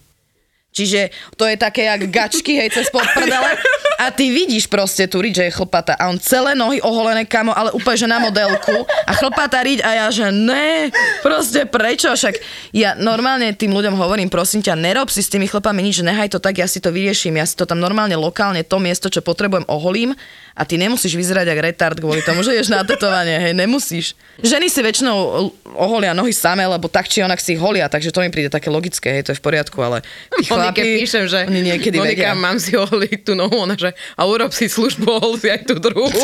Čiže 0.73 1.13
to 1.37 1.45
je 1.45 1.53
také 1.53 1.85
jak 1.85 2.09
gačky, 2.09 2.57
hej, 2.57 2.73
cez 2.73 2.89
pod 2.89 3.05
prdele. 3.13 3.61
A 4.01 4.09
ty 4.09 4.33
vidíš 4.33 4.65
proste 4.65 5.05
tú 5.05 5.21
riť, 5.21 5.33
že 5.37 5.43
je 5.47 5.55
chlpatá. 5.55 5.93
A 5.95 6.09
on 6.09 6.17
celé 6.17 6.57
nohy 6.57 6.81
oholené, 6.81 7.29
kamo, 7.29 7.53
ale 7.53 7.69
úplne, 7.71 7.97
že 8.01 8.09
na 8.09 8.17
modelku. 8.17 8.83
A 9.05 9.13
chlpatá 9.13 9.61
riť 9.61 9.85
a 9.85 9.89
ja, 10.03 10.07
že 10.09 10.33
ne, 10.33 10.89
proste 11.21 11.69
prečo? 11.69 12.09
Však 12.09 12.41
ja 12.73 12.97
normálne 12.97 13.53
tým 13.53 13.69
ľuďom 13.71 13.93
hovorím, 13.93 14.33
prosím 14.33 14.65
ťa, 14.65 14.73
nerob 14.73 15.13
si 15.13 15.21
s 15.21 15.29
tými 15.29 15.45
chlpami 15.45 15.79
nič, 15.85 16.01
nehaj 16.01 16.33
to 16.33 16.41
tak, 16.41 16.57
ja 16.57 16.65
si 16.65 16.81
to 16.81 16.89
vyrieším. 16.89 17.37
Ja 17.37 17.45
si 17.45 17.53
to 17.53 17.69
tam 17.69 17.77
normálne 17.77 18.17
lokálne, 18.17 18.65
to 18.65 18.81
miesto, 18.81 19.13
čo 19.13 19.21
potrebujem, 19.21 19.69
oholím. 19.69 20.17
A 20.53 20.69
ty 20.69 20.77
nemusíš 20.77 21.17
vyzerať 21.17 21.49
jak 21.49 21.59
retard 21.65 21.97
kvôli 21.97 22.21
tomu, 22.21 22.45
že 22.45 22.53
ješ 22.53 22.69
na 22.69 22.85
tetovanie, 22.85 23.41
hej, 23.41 23.57
nemusíš. 23.57 24.13
Ženy 24.37 24.69
si 24.69 24.85
väčšinou 24.85 25.49
oholia 25.73 26.13
nohy 26.13 26.29
samé, 26.29 26.69
lebo 26.69 26.85
tak 26.85 27.09
či 27.09 27.25
onak 27.25 27.41
si 27.41 27.57
ich 27.57 27.61
holia, 27.61 27.89
takže 27.89 28.13
to 28.13 28.21
mi 28.21 28.29
príde 28.29 28.53
také 28.53 28.69
logické, 28.69 29.17
hej, 29.17 29.25
to 29.25 29.31
je 29.33 29.41
v 29.41 29.45
poriadku, 29.49 29.81
ale 29.81 30.05
tí 30.37 30.45
chlapi, 30.45 31.01
píšem, 31.01 31.25
že 31.25 31.49
oni 31.49 31.73
niekedy 31.73 31.97
Monika, 31.97 32.37
vedia. 32.37 32.37
mám 32.37 32.61
si 32.61 32.77
oholiť 32.77 33.19
tú 33.25 33.33
nohu, 33.33 33.65
ona, 33.65 33.73
že 33.73 33.97
a 34.13 34.21
urob 34.29 34.53
si 34.53 34.69
službu, 34.69 35.09
ohol 35.09 35.41
si 35.41 35.49
aj 35.49 35.65
tú 35.65 35.81
druhú. 35.81 36.05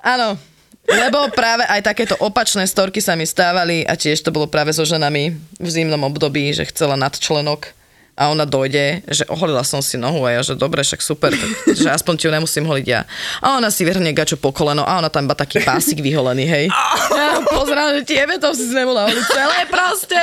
Áno, 0.00 0.36
lebo 0.88 1.28
práve 1.32 1.64
aj 1.68 1.80
takéto 1.88 2.16
opačné 2.20 2.68
storky 2.68 3.00
sa 3.00 3.16
mi 3.16 3.24
stávali 3.24 3.84
a 3.88 3.96
tiež 3.96 4.20
to 4.20 4.32
bolo 4.32 4.44
práve 4.48 4.76
so 4.76 4.84
ženami 4.84 5.36
v 5.56 5.68
zimnom 5.68 6.04
období, 6.04 6.52
že 6.52 6.68
chcela 6.68 7.00
nadčlenok 7.00 7.79
a 8.20 8.28
ona 8.28 8.44
dojde, 8.44 9.00
že 9.08 9.24
oholila 9.32 9.64
som 9.64 9.80
si 9.80 9.96
nohu 9.96 10.28
a 10.28 10.36
ja, 10.36 10.40
že 10.44 10.52
dobre, 10.52 10.84
však 10.84 11.00
super, 11.00 11.32
tak, 11.32 11.50
že 11.72 11.88
aspoň 11.88 12.14
ti 12.20 12.28
ju 12.28 12.32
nemusím 12.36 12.68
holiť 12.68 12.84
ja. 12.84 13.08
A 13.40 13.56
ona 13.56 13.72
si 13.72 13.88
vrhne 13.88 14.12
gačo 14.12 14.36
po 14.36 14.52
koleno 14.52 14.84
a 14.84 15.00
ona 15.00 15.08
tam 15.08 15.24
iba 15.24 15.32
taký 15.32 15.64
pásik 15.64 16.04
vyholený, 16.04 16.44
hej. 16.44 16.66
Ja 17.16 17.40
pozerám, 17.40 17.96
že 17.96 18.04
tiebe 18.04 18.36
to 18.36 18.52
si 18.52 18.68
nemohla 18.76 19.08
holiť 19.08 19.24
celé 19.24 19.58
proste. 19.72 20.20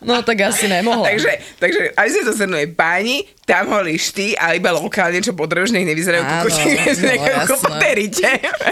No 0.00 0.24
tak 0.24 0.48
asi 0.48 0.64
nemohla. 0.64 1.04
Takže, 1.12 1.32
takže 1.60 1.82
aj 1.92 2.08
sa 2.08 2.20
to 2.24 2.32
zhrnuje 2.32 2.72
páni, 2.72 3.28
tam 3.44 3.68
holíš 3.68 4.16
ty, 4.16 4.32
ale 4.40 4.56
iba 4.56 4.72
lokálne, 4.72 5.20
čo 5.20 5.36
potrebuješ, 5.36 5.76
nech 5.76 5.84
nevyzerajú 5.84 6.24
no, 6.24 6.32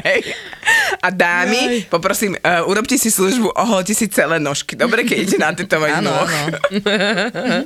hej. 0.09 0.21
A 1.05 1.13
dámy, 1.13 1.85
poprosím, 1.93 2.33
uh, 2.41 2.65
urobte 2.65 2.97
si 2.97 3.13
službu, 3.13 3.53
oholte 3.53 3.93
si 3.93 4.09
celé 4.09 4.41
nožky. 4.41 4.73
Dobre, 4.73 5.05
keď 5.05 5.17
idete 5.21 5.37
na 5.37 5.53
tetovať 5.53 6.01
Áno, 6.01 6.09
nôh. 6.09 6.25
áno. 6.25 6.57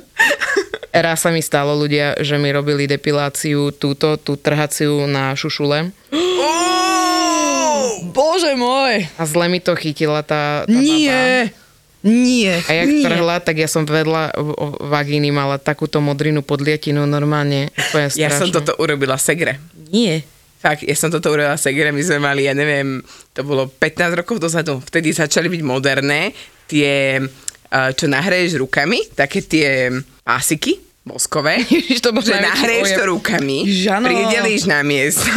Raz 0.97 1.21
sa 1.21 1.29
mi 1.29 1.45
stalo 1.45 1.77
ľudia, 1.77 2.17
že 2.25 2.41
mi 2.41 2.49
robili 2.49 2.89
depiláciu 2.89 3.69
túto, 3.75 4.17
tú 4.17 4.33
trhaciu 4.33 5.05
na 5.05 5.37
šušule 5.37 5.93
Bože 8.13 8.53
môj. 8.57 9.05
a 9.17 9.23
zle 9.25 9.45
mi 9.49 9.59
to 9.61 9.73
chytila 9.77 10.21
tá, 10.21 10.65
tá 10.65 10.73
baba. 10.73 10.81
Nie. 10.81 11.53
Nie. 12.05 12.61
A 12.69 12.71
jak 12.71 12.87
nie. 12.87 13.03
trhla, 13.03 13.41
tak 13.41 13.57
ja 13.57 13.67
som 13.67 13.83
vedľa 13.83 14.37
vagíny 14.79 15.33
mala 15.33 15.57
takúto 15.57 15.97
modrinu 15.99 16.45
podlietinu 16.45 17.03
normálne. 17.09 17.73
Ja 18.15 18.31
som 18.31 18.53
toto 18.53 18.77
urobila 18.79 19.17
segre. 19.17 19.59
Nie. 19.89 20.23
Fakt, 20.61 20.85
ja 20.85 20.95
som 20.95 21.09
toto 21.09 21.33
urobila 21.33 21.57
segre, 21.57 21.89
my 21.91 22.01
sme 22.01 22.21
mali, 22.21 22.45
ja 22.47 22.53
neviem, 22.53 23.01
to 23.33 23.41
bolo 23.43 23.67
15 23.69 24.13
rokov 24.23 24.37
dozadu. 24.39 24.79
Vtedy 24.81 25.13
začali 25.13 25.49
byť 25.51 25.61
moderné 25.65 26.31
tie, 26.69 27.21
čo 27.69 28.05
nahraješ 28.07 28.59
rukami, 28.59 29.03
také 29.15 29.43
tie 29.43 29.91
pásiky, 30.23 30.87
boskové, 31.07 31.63
Ježiš, 31.71 32.03
to 32.03 32.11
že 32.19 32.35
nahreješ 32.35 32.99
to 32.99 33.03
rukami, 33.07 33.63
Žano. 33.63 34.03
pridelíš 34.11 34.67
na 34.67 34.83
miesto 34.83 35.31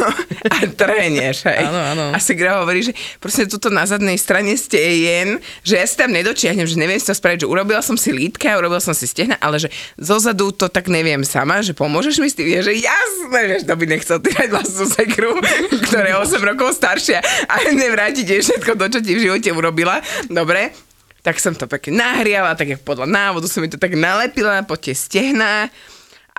a 0.51 0.67
trhneš. 0.67 1.47
Hej. 1.47 1.71
Áno, 1.71 1.81
áno. 1.95 2.05
A 2.11 2.19
si 2.19 2.35
gra 2.35 2.59
hovorí, 2.59 2.83
že 2.83 2.93
proste 3.23 3.47
tuto 3.47 3.71
na 3.71 3.87
zadnej 3.87 4.19
strane 4.19 4.59
stejen, 4.59 5.39
že 5.63 5.79
ja 5.79 5.87
si 5.87 5.95
tam 5.95 6.11
nedočiahnem, 6.11 6.67
že 6.67 6.75
neviem 6.75 6.99
si 6.99 7.07
to 7.07 7.15
spraviť, 7.15 7.47
že 7.47 7.49
urobila 7.49 7.79
som 7.81 7.95
si 7.95 8.11
lítka, 8.11 8.59
urobila 8.59 8.83
som 8.83 8.93
si 8.93 9.07
stehna, 9.07 9.39
ale 9.39 9.63
že 9.63 9.71
zozadu 9.95 10.51
to 10.51 10.67
tak 10.67 10.91
neviem 10.91 11.23
sama, 11.23 11.63
že 11.63 11.71
pomôžeš 11.71 12.19
mi 12.19 12.27
s 12.27 12.35
tým, 12.35 12.51
že 12.51 12.75
jasné, 12.75 13.41
vieš, 13.47 13.63
to 13.71 13.75
by 13.79 13.85
nechcel 13.87 14.19
tyrať 14.19 14.49
vlastnú 14.51 14.85
sekru, 14.91 15.39
ktorá 15.87 16.07
je 16.11 16.17
8 16.35 16.51
rokov 16.51 16.75
staršia 16.75 17.23
a 17.47 17.55
nevrátiť 17.71 18.27
jej 18.27 18.43
všetko 18.43 18.75
to, 18.75 18.87
čo 18.91 19.01
ti 19.05 19.15
v 19.15 19.23
živote 19.31 19.55
urobila. 19.55 20.03
Dobre, 20.27 20.75
tak 21.21 21.37
som 21.37 21.53
to 21.53 21.69
pekne 21.69 22.01
nahriala, 22.01 22.57
tak 22.57 22.73
jak 22.77 22.81
podľa 22.81 23.09
návodu 23.09 23.47
som 23.47 23.61
mi 23.61 23.69
to 23.69 23.77
tak 23.77 23.93
nalepila 23.93 24.65
po 24.65 24.77
tie 24.77 24.97
stehná 24.97 25.69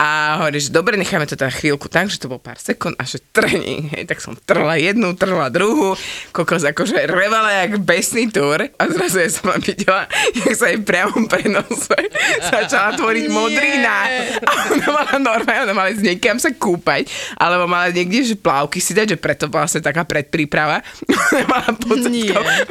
a 0.02 0.42
hovorí, 0.42 0.58
že 0.58 0.74
dobre, 0.74 0.98
necháme 0.98 1.30
to 1.30 1.38
teda 1.38 1.54
chvíľku 1.54 1.86
tak, 1.86 2.10
že 2.10 2.18
to 2.18 2.26
bol 2.26 2.42
pár 2.42 2.58
sekúnd 2.58 2.98
a 2.98 3.06
že 3.06 3.22
trhni. 3.22 3.94
Hej, 3.94 4.10
tak 4.10 4.18
som 4.18 4.34
trhla 4.34 4.82
jednu, 4.82 5.14
trhla 5.14 5.54
druhú, 5.54 5.94
kokos 6.34 6.66
akože 6.66 7.06
revala 7.06 7.54
jak 7.62 7.78
besný 7.86 8.34
tur 8.34 8.66
a 8.66 8.84
zrazu 8.90 9.22
ja 9.22 9.30
som 9.30 9.54
videla, 9.62 10.10
jak 10.34 10.58
sa 10.58 10.74
jej 10.74 10.82
priamo 10.82 11.30
prenose 11.30 11.94
začala 12.50 12.98
tvoriť 12.98 13.26
modrina 13.30 14.10
a 14.42 14.52
ona 14.74 14.88
mala 14.90 15.16
normálne, 15.22 15.70
ona 15.70 15.76
mala 15.78 15.94
ísť 15.94 16.02
niekam 16.02 16.42
sa 16.42 16.50
kúpať, 16.50 17.06
alebo 17.38 17.70
mala 17.70 17.94
niekde 17.94 18.34
že 18.34 18.36
plávky 18.42 18.82
si 18.82 18.98
dať, 18.98 19.14
že 19.14 19.18
preto 19.22 19.54
vlastne 19.54 19.86
taká 19.86 20.02
predpríprava. 20.02 20.82
Ona 21.30 21.46
mala 21.46 21.72
pod 21.78 22.02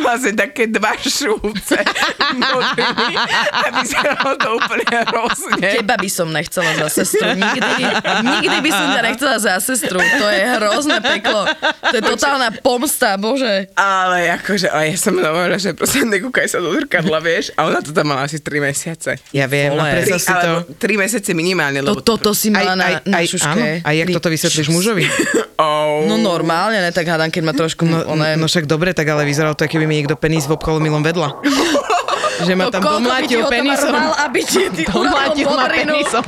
vlastne 0.02 0.34
také 0.34 0.66
dva 0.66 0.99
šúce 0.99 1.78
modriny 2.34 3.14
a 3.54 3.66
vyzeralo 3.78 4.34
to 4.34 4.49
úplne 4.58 4.87
hrozne. 5.14 5.68
Teba 5.78 5.94
by 5.94 6.10
som 6.10 6.26
nechcela 6.34 6.75
za 6.75 7.06
sestru. 7.21 7.29
Nikdy, 7.50 7.85
nikdy 8.25 8.57
by 8.65 8.71
som 8.73 8.87
ťa 8.97 9.03
nechcela 9.05 9.37
za 9.37 9.55
sestru. 9.61 9.99
To 10.00 10.27
je 10.29 10.43
hrozné 10.57 10.97
peklo. 11.05 11.45
To 11.61 11.95
je 11.95 12.03
totálna 12.03 12.49
pomsta, 12.65 13.17
bože. 13.21 13.69
Ale 13.77 14.33
akože, 14.41 14.73
a 14.73 14.89
ja 14.89 14.97
som 14.97 15.17
hovorila, 15.17 15.61
že 15.61 15.77
prosím, 15.77 16.09
nekúkaj 16.09 16.47
sa 16.49 16.59
do 16.59 16.73
zrkadla, 16.73 17.19
vieš, 17.21 17.53
a 17.57 17.69
ona 17.69 17.85
to 17.85 17.93
tam 17.93 18.12
mala 18.12 18.25
asi 18.25 18.41
3 18.41 18.61
mesiace. 18.61 19.21
Ja 19.37 19.45
viem, 19.47 19.77
no 19.77 19.85
predsa 19.85 20.17
Tri, 20.17 20.25
si 20.25 20.31
to... 20.33 20.39
alebo 20.41 20.59
3 20.73 21.03
mesiace 21.03 21.31
minimálne, 21.37 21.79
To, 21.85 21.93
lebo... 21.97 22.03
toto 22.03 22.33
si 22.33 22.49
mala 22.49 22.73
na, 22.75 23.00
na 23.05 23.21
áno, 23.21 23.29
šuške. 23.29 23.85
a 23.85 23.89
jak 23.93 24.09
toto 24.17 24.29
vysvetlíš 24.33 24.69
mužovi? 24.73 25.05
Oh. 25.61 26.09
No 26.09 26.17
normálne, 26.17 26.81
ne, 26.81 26.89
tak 26.89 27.05
hádam, 27.05 27.29
keď 27.29 27.43
ma 27.45 27.53
trošku... 27.53 27.85
No, 27.85 28.00
one, 28.09 28.33
no 28.41 28.49
však 28.49 28.65
dobre, 28.65 28.97
tak 28.97 29.05
ale 29.12 29.29
vyzeralo 29.29 29.53
to, 29.53 29.69
keby 29.69 29.85
mi 29.85 30.00
niekto 30.00 30.17
penis 30.17 30.49
vopkol 30.49 30.81
milom 30.81 31.05
vedľa. 31.05 31.37
Že 32.49 32.57
ma 32.57 32.73
tam 32.73 32.81
pomlátil 32.81 33.45
ho 33.45 33.49
to 33.49 33.53
penisom. 33.53 33.93
Mal, 33.93 34.17
aby 34.25 34.41
ti 34.41 34.73
ty 34.73 34.89
Pomlátil 34.89 35.45
urobil 35.45 35.61
ma 35.61 35.67
penisom. 35.69 36.25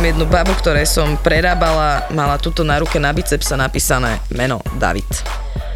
Mám 0.00 0.16
jednu 0.16 0.32
babu, 0.32 0.56
ktorej 0.56 0.88
som 0.88 1.12
prerábala, 1.20 2.08
mala 2.08 2.40
tuto 2.40 2.64
na 2.64 2.80
ruke 2.80 2.96
na 2.96 3.12
bicepse 3.12 3.52
napísané 3.52 4.16
meno 4.32 4.64
David. 4.80 5.04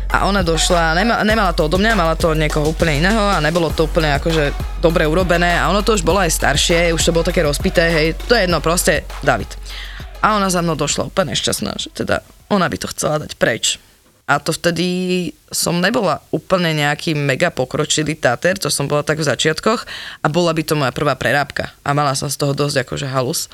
A 0.08 0.24
ona 0.24 0.40
došla, 0.40 0.96
nema, 0.96 1.20
nemala 1.28 1.52
to 1.52 1.68
odo 1.68 1.76
mňa, 1.76 1.92
mala 1.92 2.16
to 2.16 2.32
od 2.32 2.40
niekoho 2.40 2.72
úplne 2.72 3.04
iného 3.04 3.20
a 3.20 3.36
nebolo 3.44 3.68
to 3.68 3.84
úplne 3.84 4.16
akože 4.16 4.56
dobre 4.80 5.04
urobené 5.04 5.60
a 5.60 5.68
ono 5.68 5.84
to 5.84 5.92
už 5.92 6.00
bolo 6.00 6.24
aj 6.24 6.40
staršie, 6.40 6.96
už 6.96 7.04
to 7.04 7.12
bolo 7.12 7.28
také 7.28 7.44
rozpité, 7.44 7.84
hej, 7.92 8.16
to 8.16 8.32
je 8.32 8.48
jedno, 8.48 8.64
proste 8.64 9.04
David. 9.20 9.52
A 10.24 10.40
ona 10.40 10.48
za 10.48 10.64
mnou 10.64 10.72
došla 10.72 11.12
úplne 11.12 11.36
nešťastná, 11.36 11.76
že 11.76 11.92
teda 11.92 12.24
ona 12.48 12.64
by 12.64 12.80
to 12.80 12.88
chcela 12.96 13.20
dať 13.20 13.36
preč. 13.36 13.76
A 14.24 14.40
to 14.40 14.56
vtedy 14.56 15.36
som 15.52 15.84
nebola 15.84 16.24
úplne 16.32 16.72
nejaký 16.72 17.12
mega 17.12 17.52
pokročilý 17.52 18.16
táter, 18.16 18.56
to 18.56 18.72
som 18.72 18.88
bola 18.88 19.04
tak 19.04 19.20
v 19.20 19.28
začiatkoch 19.28 19.84
a 20.24 20.26
bola 20.32 20.56
by 20.56 20.64
to 20.64 20.80
moja 20.80 20.96
prvá 20.96 21.12
prerábka. 21.12 21.76
A 21.84 21.92
mala 21.92 22.16
som 22.16 22.32
z 22.32 22.40
toho 22.40 22.56
dosť 22.56 22.88
akože 22.88 23.04
halus. 23.04 23.52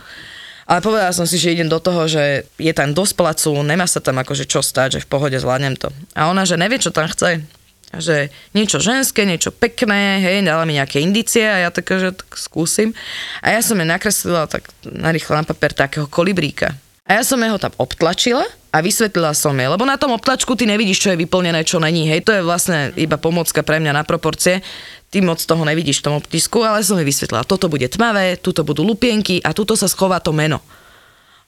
Ale 0.70 0.86
povedala 0.86 1.10
som 1.10 1.26
si, 1.26 1.34
že 1.34 1.50
idem 1.50 1.66
do 1.66 1.82
toho, 1.82 2.06
že 2.06 2.46
je 2.54 2.70
tam 2.70 2.94
dosť 2.94 3.18
placu, 3.18 3.50
nemá 3.66 3.90
sa 3.90 3.98
tam 3.98 4.22
akože 4.22 4.46
čo 4.46 4.62
stať, 4.62 5.02
že 5.02 5.02
v 5.02 5.10
pohode 5.10 5.34
zvládnem 5.34 5.74
to. 5.74 5.90
A 6.14 6.30
ona, 6.30 6.46
že 6.46 6.54
nevie, 6.54 6.78
čo 6.78 6.94
tam 6.94 7.10
chce. 7.10 7.42
Že 7.90 8.30
niečo 8.54 8.78
ženské, 8.78 9.26
niečo 9.26 9.50
pekné, 9.50 10.22
hej, 10.22 10.46
dala 10.46 10.62
mi 10.62 10.78
nejaké 10.78 11.02
indície 11.02 11.42
a 11.42 11.66
ja 11.66 11.70
tak, 11.74 11.90
že 11.90 12.14
tak 12.14 12.38
skúsim. 12.38 12.94
A 13.42 13.50
ja 13.50 13.66
som 13.66 13.74
jej 13.74 13.88
nakreslila 13.90 14.46
tak 14.46 14.70
narýchlo 14.86 15.42
na 15.42 15.42
papier 15.42 15.74
takého 15.74 16.06
kolibríka. 16.06 16.78
A 17.02 17.18
ja 17.18 17.26
som 17.26 17.42
jeho 17.42 17.58
tam 17.58 17.74
obtlačila 17.74 18.46
a 18.70 18.78
vysvetlila 18.78 19.34
som 19.34 19.58
jej, 19.58 19.66
lebo 19.66 19.82
na 19.82 19.98
tom 19.98 20.14
obtlačku 20.14 20.54
ty 20.54 20.70
nevidíš, 20.70 21.02
čo 21.02 21.10
je 21.10 21.18
vyplnené, 21.18 21.66
čo 21.66 21.82
není. 21.82 22.06
Hej, 22.06 22.22
to 22.22 22.30
je 22.30 22.46
vlastne 22.46 22.94
iba 22.94 23.18
pomocka 23.18 23.66
pre 23.66 23.82
mňa 23.82 23.90
na 23.90 24.06
proporcie. 24.06 24.62
Ty 25.10 25.26
moc 25.26 25.42
toho 25.42 25.66
nevidíš 25.66 26.00
v 26.00 26.06
tom 26.06 26.14
optisku, 26.14 26.62
ale 26.62 26.86
som 26.86 26.94
jej 26.94 27.06
vysvetlila, 27.06 27.42
toto 27.42 27.66
bude 27.66 27.90
tmavé, 27.90 28.38
tuto 28.38 28.62
budú 28.62 28.86
lupienky 28.86 29.42
a 29.42 29.50
tuto 29.50 29.74
sa 29.74 29.90
schová 29.90 30.22
to 30.22 30.30
meno. 30.30 30.62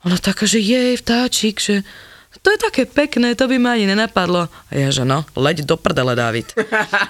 Ona 0.03 0.19
taká, 0.19 0.51
že 0.51 0.59
jej 0.59 0.99
vtáčik, 0.99 1.63
že 1.63 1.87
to 2.41 2.49
je 2.49 2.59
také 2.59 2.89
pekné, 2.89 3.37
to 3.37 3.45
by 3.45 3.61
ma 3.61 3.77
ani 3.77 3.85
nenapadlo. 3.85 4.49
A 4.49 4.73
ja, 4.73 4.89
že 4.89 5.05
no, 5.05 5.21
leď 5.37 5.69
do 5.69 5.77
prdele, 5.77 6.17
David. 6.17 6.49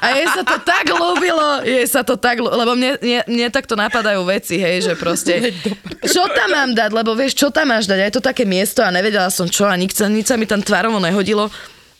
A 0.02 0.18
jej 0.18 0.26
sa 0.26 0.42
to 0.42 0.58
tak 0.66 0.90
ľúbilo, 0.90 1.62
jej 1.62 1.86
sa 1.86 2.02
to 2.02 2.18
tak 2.18 2.42
ľúbilo, 2.42 2.58
lebo 2.58 2.74
mne, 2.74 2.98
mne, 2.98 3.20
mne 3.30 3.46
takto 3.54 3.78
napadajú 3.78 4.18
veci, 4.26 4.58
hej, 4.58 4.82
že 4.82 4.92
proste, 4.98 5.54
čo 6.02 6.26
tam 6.26 6.50
mám 6.50 6.70
dať, 6.74 6.90
lebo 6.90 7.14
vieš, 7.14 7.38
čo 7.38 7.54
tam 7.54 7.70
máš 7.70 7.86
dať, 7.86 7.98
a 8.02 8.06
je 8.10 8.14
to 8.18 8.22
také 8.22 8.42
miesto 8.42 8.82
a 8.82 8.90
nevedela 8.90 9.30
som 9.30 9.46
čo 9.46 9.70
a 9.70 9.78
nič, 9.78 9.94
nič 10.10 10.26
sa 10.26 10.34
mi 10.34 10.44
tam 10.44 10.58
tvarovo 10.58 10.98
nehodilo. 10.98 11.48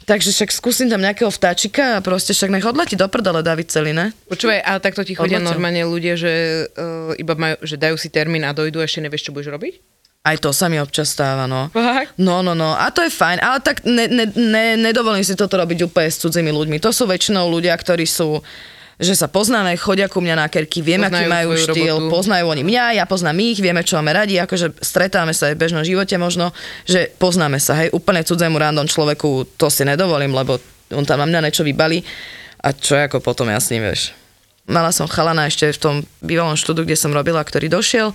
Takže 0.03 0.35
však 0.35 0.51
skúsim 0.51 0.91
tam 0.91 0.99
nejakého 0.99 1.31
vtáčika 1.31 1.99
a 1.99 2.03
proste 2.03 2.35
však 2.35 2.51
nech 2.51 2.67
odletí 2.67 2.99
do 2.99 3.07
prdele 3.07 3.41
David 3.41 3.71
celý, 3.71 3.95
ne? 3.95 4.11
Počúvaj, 4.27 4.61
a 4.63 4.79
takto 4.83 5.07
ti 5.07 5.15
chodia 5.15 5.39
Odletel. 5.39 5.51
normálne 5.55 5.83
ľudia, 5.87 6.19
že 6.19 6.67
uh, 6.75 7.15
iba 7.17 7.35
majú, 7.39 7.57
že 7.63 7.79
dajú 7.79 7.95
si 7.95 8.11
termín 8.11 8.43
a 8.43 8.51
dojdu 8.51 8.83
a 8.83 8.87
ešte 8.87 9.01
nevieš, 9.03 9.31
čo 9.31 9.35
budeš 9.35 9.55
robiť? 9.55 9.75
Aj 10.23 10.39
to 10.39 10.55
sa 10.55 10.71
mi 10.71 10.79
občas 10.79 11.11
stáva, 11.11 11.51
no. 11.51 11.67
Fakt? 11.75 12.15
No, 12.15 12.47
no, 12.47 12.55
no. 12.55 12.79
A 12.79 12.95
to 12.95 13.03
je 13.03 13.11
fajn, 13.11 13.43
ale 13.43 13.59
tak 13.59 13.83
ne, 13.83 14.07
ne, 14.07 14.31
ne, 14.31 14.79
nedovolím 14.79 15.27
si 15.27 15.35
toto 15.35 15.59
robiť 15.59 15.91
úplne 15.91 16.07
s 16.07 16.23
cudzými 16.23 16.55
ľuďmi. 16.55 16.79
To 16.79 16.95
sú 16.95 17.11
väčšinou 17.11 17.51
ľudia, 17.51 17.75
ktorí 17.75 18.07
sú 18.07 18.39
že 19.03 19.19
sa 19.19 19.27
poznáme, 19.27 19.75
chodia 19.75 20.07
ku 20.07 20.23
mňa 20.23 20.39
na 20.39 20.47
kerky, 20.47 20.79
vieme, 20.79 21.11
aký 21.11 21.27
Poznajú 21.27 21.35
majú 21.35 21.49
tvoju 21.51 21.65
štýl, 21.67 21.97
robotu. 21.99 22.13
poznajú 22.15 22.45
oni 22.47 22.63
mňa, 22.63 22.85
ja 23.03 23.05
poznám 23.05 23.37
ich, 23.43 23.59
vieme, 23.59 23.83
čo 23.83 23.99
máme 23.99 24.15
radi, 24.15 24.39
akože 24.39 24.79
stretáme 24.79 25.35
sa 25.35 25.51
aj 25.51 25.55
v 25.59 25.63
bežnom 25.67 25.83
živote 25.83 26.15
možno, 26.17 26.55
že 26.87 27.11
poznáme 27.19 27.59
sa, 27.59 27.83
hej, 27.83 27.91
úplne 27.91 28.23
cudzému 28.23 28.55
random 28.55 28.87
človeku 28.87 29.59
to 29.59 29.67
si 29.67 29.83
nedovolím, 29.83 30.31
lebo 30.31 30.63
on 30.95 31.03
tam 31.03 31.21
na 31.21 31.27
mňa 31.27 31.51
niečo 31.51 31.67
vybalí 31.67 32.01
a 32.63 32.71
čo 32.71 32.95
ako 32.95 33.19
potom 33.19 33.51
ja 33.51 33.59
s 33.59 33.75
ním, 33.75 33.83
vieš. 33.83 34.15
Mala 34.71 34.95
som 34.95 35.11
chalana 35.11 35.51
ešte 35.51 35.75
v 35.75 35.83
tom 35.83 35.95
bývalom 36.23 36.55
štúdu, 36.55 36.87
kde 36.87 36.95
som 36.95 37.11
robila, 37.11 37.43
ktorý 37.43 37.67
došiel 37.67 38.15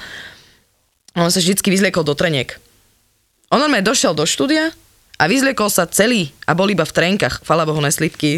on 1.17 1.33
sa 1.33 1.41
vždycky 1.41 1.73
vyzliekol 1.73 2.05
do 2.05 2.13
treniek. 2.13 2.61
On 3.49 3.57
normálne 3.57 3.85
došiel 3.85 4.13
do 4.13 4.29
štúdia 4.29 4.69
a 5.17 5.23
vyzliekol 5.25 5.69
sa 5.73 5.89
celý 5.89 6.29
a 6.45 6.53
bol 6.53 6.69
iba 6.69 6.85
v 6.85 6.93
trenkách. 6.93 7.41
Chvala 7.41 7.65
Bohu, 7.65 7.81
ne 7.81 7.89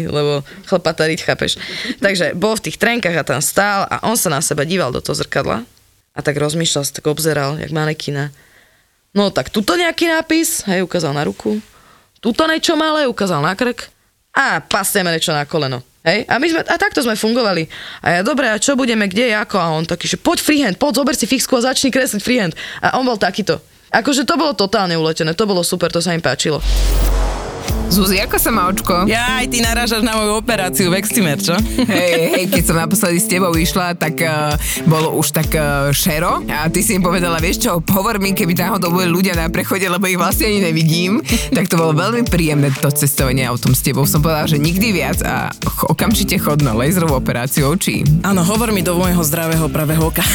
lebo 0.08 0.40
chlpatariť, 0.64 1.20
chápeš. 1.22 1.60
Takže 2.00 2.32
bol 2.32 2.56
v 2.56 2.64
tých 2.68 2.80
trenkách 2.80 3.16
a 3.20 3.24
tam 3.24 3.40
stál 3.44 3.84
a 3.84 4.00
on 4.08 4.16
sa 4.16 4.32
na 4.32 4.40
seba 4.40 4.64
díval 4.64 4.88
do 4.88 5.04
toho 5.04 5.16
zrkadla 5.20 5.68
a 6.16 6.18
tak 6.24 6.40
rozmýšľal, 6.40 6.84
tak 6.88 7.04
obzeral, 7.06 7.60
jak 7.60 7.70
manekina. 7.70 8.32
No 9.12 9.28
tak 9.28 9.52
tuto 9.52 9.76
nejaký 9.76 10.08
nápis, 10.08 10.64
hej, 10.66 10.80
ukázal 10.82 11.12
na 11.12 11.28
ruku. 11.28 11.60
Tuto 12.20 12.48
niečo 12.48 12.76
malé, 12.76 13.04
ukázal 13.08 13.44
na 13.44 13.52
krk. 13.52 13.92
A 14.30 14.62
pasieme 14.62 15.10
niečo 15.10 15.34
na 15.34 15.42
koleno. 15.44 15.82
Hej? 16.06 16.24
A, 16.30 16.38
my 16.38 16.46
sme, 16.46 16.60
a 16.62 16.76
takto 16.78 17.02
sme 17.02 17.18
fungovali. 17.18 17.66
A 18.00 18.06
ja, 18.14 18.20
dobre, 18.22 18.46
a 18.46 18.62
čo 18.62 18.78
budeme, 18.78 19.10
kde, 19.10 19.34
ako? 19.34 19.56
A 19.58 19.74
on 19.74 19.84
taký, 19.84 20.06
že 20.06 20.16
poď 20.16 20.38
freehand, 20.40 20.76
poď, 20.78 21.02
zober 21.02 21.14
si 21.18 21.26
fixku 21.26 21.58
a 21.58 21.66
začni 21.66 21.90
kresliť 21.90 22.22
freehand. 22.22 22.54
A 22.80 22.96
on 22.96 23.04
bol 23.04 23.18
takýto. 23.18 23.58
Akože 23.90 24.22
to 24.22 24.38
bolo 24.38 24.54
totálne 24.54 24.94
uletené, 24.94 25.34
to 25.34 25.50
bolo 25.50 25.66
super, 25.66 25.90
to 25.90 25.98
sa 25.98 26.14
im 26.14 26.22
páčilo. 26.22 26.62
Zuzi, 27.90 28.22
ako 28.22 28.38
sa 28.38 28.54
má 28.54 28.70
očko? 28.70 29.02
Ja 29.10 29.42
aj 29.42 29.50
ty 29.50 29.58
narážaš 29.58 30.06
na 30.06 30.14
moju 30.14 30.38
operáciu 30.38 30.94
Veximer, 30.94 31.42
čo? 31.42 31.58
Hej, 31.90 32.38
hej, 32.38 32.46
keď 32.46 32.62
som 32.62 32.78
naposledy 32.78 33.18
s 33.18 33.26
tebou 33.26 33.50
išla, 33.50 33.98
tak 33.98 34.22
uh, 34.22 34.54
bolo 34.86 35.18
už 35.18 35.34
tak 35.34 35.50
uh, 35.58 35.90
šero 35.90 36.38
a 36.46 36.70
ty 36.70 36.86
si 36.86 36.94
im 36.94 37.02
povedala, 37.02 37.42
vieš 37.42 37.66
čo, 37.66 37.82
hovor 37.82 38.22
mi, 38.22 38.30
keby 38.30 38.54
náhodou 38.54 38.94
boli 38.94 39.10
ľudia 39.10 39.34
na 39.34 39.50
prechode, 39.50 39.90
lebo 39.90 40.06
ich 40.06 40.14
vlastne 40.14 40.54
ani 40.54 40.70
nevidím, 40.70 41.18
tak 41.50 41.66
to 41.66 41.74
bolo 41.74 41.90
veľmi 41.90 42.30
príjemné 42.30 42.70
to 42.78 42.94
cestovanie 42.94 43.42
autom 43.42 43.74
s 43.74 43.82
tebou. 43.82 44.06
Som 44.06 44.22
povedala, 44.22 44.46
že 44.46 44.62
nikdy 44.62 44.94
viac 44.94 45.18
a 45.26 45.50
okamžite 45.90 46.38
chod 46.38 46.62
na 46.62 46.70
laserovú 46.70 47.18
operáciu 47.18 47.74
očí. 47.74 48.06
Áno, 48.22 48.46
hovor 48.46 48.70
mi 48.70 48.86
do 48.86 48.94
môjho 48.94 49.26
zdravého 49.26 49.66
pravého 49.66 50.14
oka. 50.14 50.22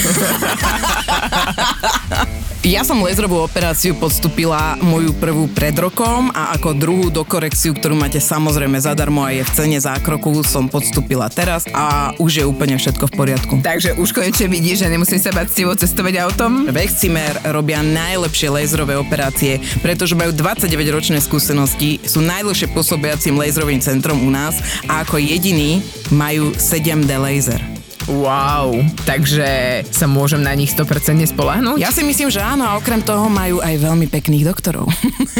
Ja 2.65 2.81
som 2.81 2.97
laserovú 2.97 3.45
operáciu 3.45 3.93
podstúpila 3.93 4.73
moju 4.81 5.13
prvú 5.21 5.45
pred 5.53 5.77
rokom 5.77 6.33
a 6.33 6.49
ako 6.57 6.73
druhú 6.73 7.05
do 7.13 7.21
Korei 7.21 7.44
lipokorekciu, 7.45 7.77
ktorú 7.77 7.93
máte 7.93 8.17
samozrejme 8.17 8.81
zadarmo 8.81 9.21
a 9.21 9.29
je 9.29 9.45
v 9.45 9.51
cene 9.53 9.77
zákroku, 9.77 10.41
som 10.41 10.65
podstúpila 10.65 11.29
teraz 11.29 11.69
a 11.69 12.09
už 12.17 12.41
je 12.41 12.45
úplne 12.45 12.73
všetko 12.73 13.05
v 13.05 13.13
poriadku. 13.13 13.53
Takže 13.61 14.01
už 14.01 14.09
konečne 14.17 14.49
vidíš, 14.49 14.81
že 14.81 14.89
nemusím 14.89 15.21
sa 15.21 15.29
bať 15.29 15.53
s 15.53 15.57
tebou 15.61 15.77
cestovať 15.77 16.25
autom? 16.25 16.65
V 16.65 16.77
Excimer 16.81 17.37
robia 17.53 17.85
najlepšie 17.85 18.49
laserové 18.49 18.97
operácie, 18.97 19.61
pretože 19.85 20.17
majú 20.17 20.33
29-ročné 20.33 21.21
skúsenosti, 21.21 22.01
sú 22.01 22.25
najdlhšie 22.25 22.73
pôsobiacím 22.73 23.37
laserovým 23.37 23.77
centrom 23.77 24.25
u 24.25 24.33
nás 24.33 24.57
a 24.89 25.05
ako 25.05 25.21
jediný 25.21 25.85
majú 26.09 26.49
7D 26.57 27.13
laser. 27.21 27.74
Wow, 28.05 28.85
takže 29.09 29.81
sa 29.89 30.05
môžem 30.05 30.37
na 30.45 30.53
nich 30.53 30.69
100% 30.69 31.25
spolahnúť? 31.33 31.81
Ja 31.81 31.89
si 31.89 32.05
myslím, 32.05 32.29
že 32.29 32.37
áno 32.37 32.61
a 32.61 32.77
okrem 32.77 33.01
toho 33.01 33.25
majú 33.33 33.65
aj 33.65 33.81
veľmi 33.81 34.05
pekných 34.05 34.45
doktorov. 34.45 34.85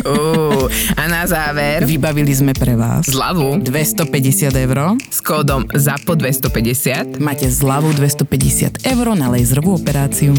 Uh, 0.01 0.65
a 0.98 1.07
na 1.07 1.24
záver, 1.29 1.86
Vybavili 1.88 2.34
sme 2.36 2.51
pre 2.51 2.74
vás 2.74 3.07
zľavu 3.07 3.63
250 3.63 4.51
eur. 4.51 4.98
s 5.00 5.22
kódom 5.24 5.63
ZAPO 5.72 6.17
250. 6.19 7.22
Máte 7.24 7.48
zľavu 7.48 7.95
250 7.95 8.84
eur 8.84 9.05
na 9.15 9.31
laserovú 9.31 9.77
operáciu. 9.77 10.36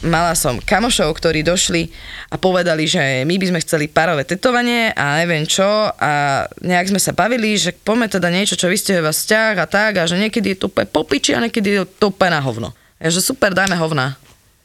Mala 0.00 0.32
som 0.32 0.56
kamošov, 0.56 1.12
ktorí 1.12 1.44
došli 1.44 1.92
a 2.32 2.40
povedali, 2.40 2.88
že 2.88 3.28
my 3.28 3.36
by 3.36 3.46
sme 3.52 3.60
chceli 3.60 3.84
párové 3.84 4.24
tetovanie 4.24 4.96
a 4.96 5.20
neviem 5.20 5.44
čo 5.44 5.66
a 5.92 6.44
nejak 6.64 6.88
sme 6.88 7.00
sa 7.00 7.12
bavili, 7.12 7.60
že 7.60 7.76
poďme 7.76 8.08
teda 8.08 8.32
niečo, 8.32 8.56
čo 8.56 8.72
vystihuje 8.72 9.04
vás 9.04 9.20
vzťah 9.20 9.54
a 9.60 9.66
tak 9.68 9.92
a 10.00 10.08
že 10.08 10.16
niekedy 10.16 10.56
je 10.56 10.58
to 10.64 10.72
úplne 10.72 10.88
popiči 10.88 11.36
a 11.36 11.44
niekedy 11.44 11.68
je 11.76 11.84
to 11.84 12.08
úplne 12.08 12.32
na 12.32 12.40
hovno. 12.40 12.72
Ja, 12.96 13.12
že 13.12 13.20
super, 13.20 13.52
dajme 13.52 13.76
hovna. 13.76 14.16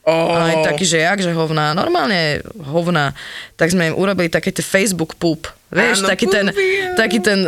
Oh. 0.06 0.38
A 0.38 0.54
aj 0.54 0.72
taký, 0.72 0.86
že 0.86 1.02
jak, 1.02 1.18
že 1.18 1.34
hovna, 1.34 1.74
normálne 1.74 2.46
hovna, 2.62 3.18
tak 3.58 3.74
sme 3.74 3.90
im 3.90 3.98
urobili 3.98 4.30
také 4.30 4.54
tie 4.54 4.62
Facebook 4.62 5.18
poop. 5.18 5.50
Vieš, 5.74 6.06
Áno, 6.06 6.10
taký 6.14 6.30
ten, 6.30 6.46
poopy, 6.54 6.68
taký 6.94 7.18
ten 7.26 7.40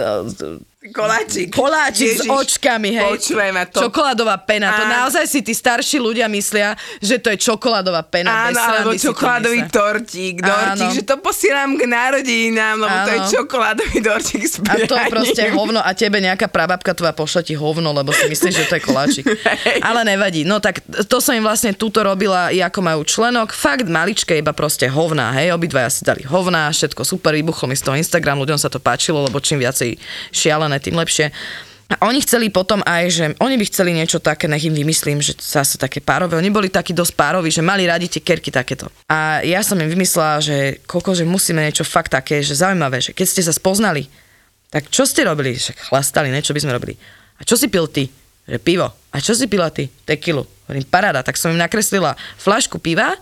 Koláčik. 0.77 1.49
koláčik 1.57 2.05
s 2.05 2.21
Ježiš, 2.21 2.29
očkami, 2.29 2.93
hej. 2.93 3.09
Počujem, 3.09 3.49
a 3.57 3.65
to... 3.65 3.81
Čokoládová 3.89 4.37
pena. 4.45 4.77
To 4.77 4.85
Áno. 4.85 4.93
naozaj 5.09 5.25
si 5.25 5.41
tí 5.41 5.49
starší 5.49 5.97
ľudia 5.97 6.29
myslia, 6.29 6.77
že 7.01 7.17
to 7.17 7.33
je 7.33 7.37
čokoládová 7.49 8.05
pena. 8.05 8.53
Áno, 8.53 8.61
alebo 8.61 8.93
to 8.93 9.09
čokoládový 9.09 9.65
tortík, 9.73 10.37
dortík, 10.37 10.85
Áno. 10.85 10.93
že 10.93 11.01
to 11.01 11.17
posielam 11.17 11.73
k 11.81 11.89
narodinám, 11.89 12.77
lebo 12.77 12.93
to 12.93 13.09
je 13.09 13.19
Áno. 13.25 13.31
čokoládový 13.33 13.97
dortík 14.05 14.43
s 14.45 14.61
A 14.69 14.77
to 14.85 14.93
proste 15.09 15.49
hovno 15.49 15.81
a 15.81 15.97
tebe 15.97 16.21
nejaká 16.21 16.45
prababka 16.45 16.93
tvoja 16.93 17.09
pošla 17.09 17.41
ti 17.41 17.57
hovno, 17.57 17.89
lebo 17.89 18.13
si 18.13 18.29
myslíš, 18.29 18.53
že 18.53 18.65
to 18.69 18.77
je 18.77 18.83
koláčik. 18.85 19.25
Ale 19.89 20.05
nevadí. 20.05 20.45
No 20.45 20.61
tak 20.61 20.85
to 21.09 21.17
som 21.17 21.33
im 21.33 21.41
vlastne 21.41 21.73
túto 21.73 22.05
robila, 22.05 22.53
ako 22.53 22.79
majú 22.85 23.01
členok. 23.01 23.49
Fakt 23.49 23.89
maličké, 23.89 24.37
iba 24.37 24.53
proste 24.53 24.85
hovná, 24.85 25.33
hej. 25.41 25.57
Obidvaja 25.57 25.89
si 25.89 26.05
dali 26.05 26.21
hovná, 26.21 26.69
všetko 26.69 27.01
super, 27.01 27.33
vybuchlo 27.33 27.65
mi 27.65 27.73
z 27.73 27.81
toho 27.81 27.97
Instagram, 27.97 28.37
ľuďom 28.45 28.61
sa 28.61 28.69
to 28.69 28.77
páčilo, 28.77 29.25
lebo 29.25 29.41
čím 29.41 29.57
viacej 29.57 29.97
šialené, 30.67 30.83
tým 30.83 30.99
lepšie. 30.99 31.31
A 31.87 32.03
oni 32.11 32.19
chceli 32.19 32.51
potom 32.51 32.83
aj, 32.83 33.03
že 33.07 33.25
oni 33.39 33.55
by 33.55 33.65
chceli 33.71 33.95
niečo 33.95 34.19
také, 34.19 34.51
nech 34.51 34.67
im 34.67 34.75
vymyslím, 34.75 35.23
že 35.23 35.39
zase 35.39 35.79
také 35.79 36.03
párové. 36.03 36.35
Oni 36.35 36.51
boli 36.51 36.67
takí 36.67 36.91
dosť 36.91 37.15
pároví, 37.15 37.47
že 37.47 37.63
mali 37.63 37.87
radi 37.87 38.11
tie 38.11 38.19
kerky 38.19 38.51
takéto. 38.51 38.91
A 39.07 39.39
ja 39.47 39.63
som 39.63 39.79
im 39.79 39.87
vymyslela, 39.87 40.43
že 40.43 40.83
koko, 40.83 41.15
že 41.15 41.23
musíme 41.23 41.63
niečo 41.63 41.87
fakt 41.87 42.11
také, 42.11 42.43
že 42.43 42.59
zaujímavé, 42.59 42.99
že 42.99 43.15
keď 43.15 43.27
ste 43.31 43.41
sa 43.47 43.55
spoznali, 43.55 44.11
tak 44.67 44.91
čo 44.91 45.07
ste 45.07 45.23
robili? 45.23 45.55
Však 45.55 45.87
chlastali, 45.87 46.27
niečo 46.27 46.51
by 46.51 46.59
sme 46.59 46.75
robili. 46.75 46.99
A 47.39 47.47
čo 47.47 47.55
si 47.55 47.71
pil 47.71 47.87
ty? 47.87 48.11
Že 48.51 48.59
pivo. 48.59 48.91
A 48.91 49.23
čo 49.23 49.31
si 49.31 49.47
pila 49.47 49.71
ty? 49.71 49.87
Tekilu. 50.03 50.43
Hovorím, 50.67 50.83
paráda. 50.91 51.23
Tak 51.23 51.39
som 51.39 51.55
im 51.55 51.59
nakreslila 51.63 52.19
flašku 52.35 52.83
piva, 52.83 53.15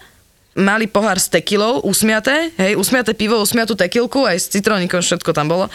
mali 0.58 0.90
pohár 0.90 1.22
s 1.22 1.30
tekilou, 1.30 1.86
usmiaté, 1.86 2.50
hej, 2.58 2.74
usmiaté 2.82 3.14
pivo, 3.14 3.38
usmiatú 3.38 3.78
tekilku, 3.78 4.26
aj 4.26 4.42
s 4.42 4.50
citrónikom, 4.50 5.06
všetko 5.06 5.30
tam 5.38 5.54
bolo. 5.54 5.70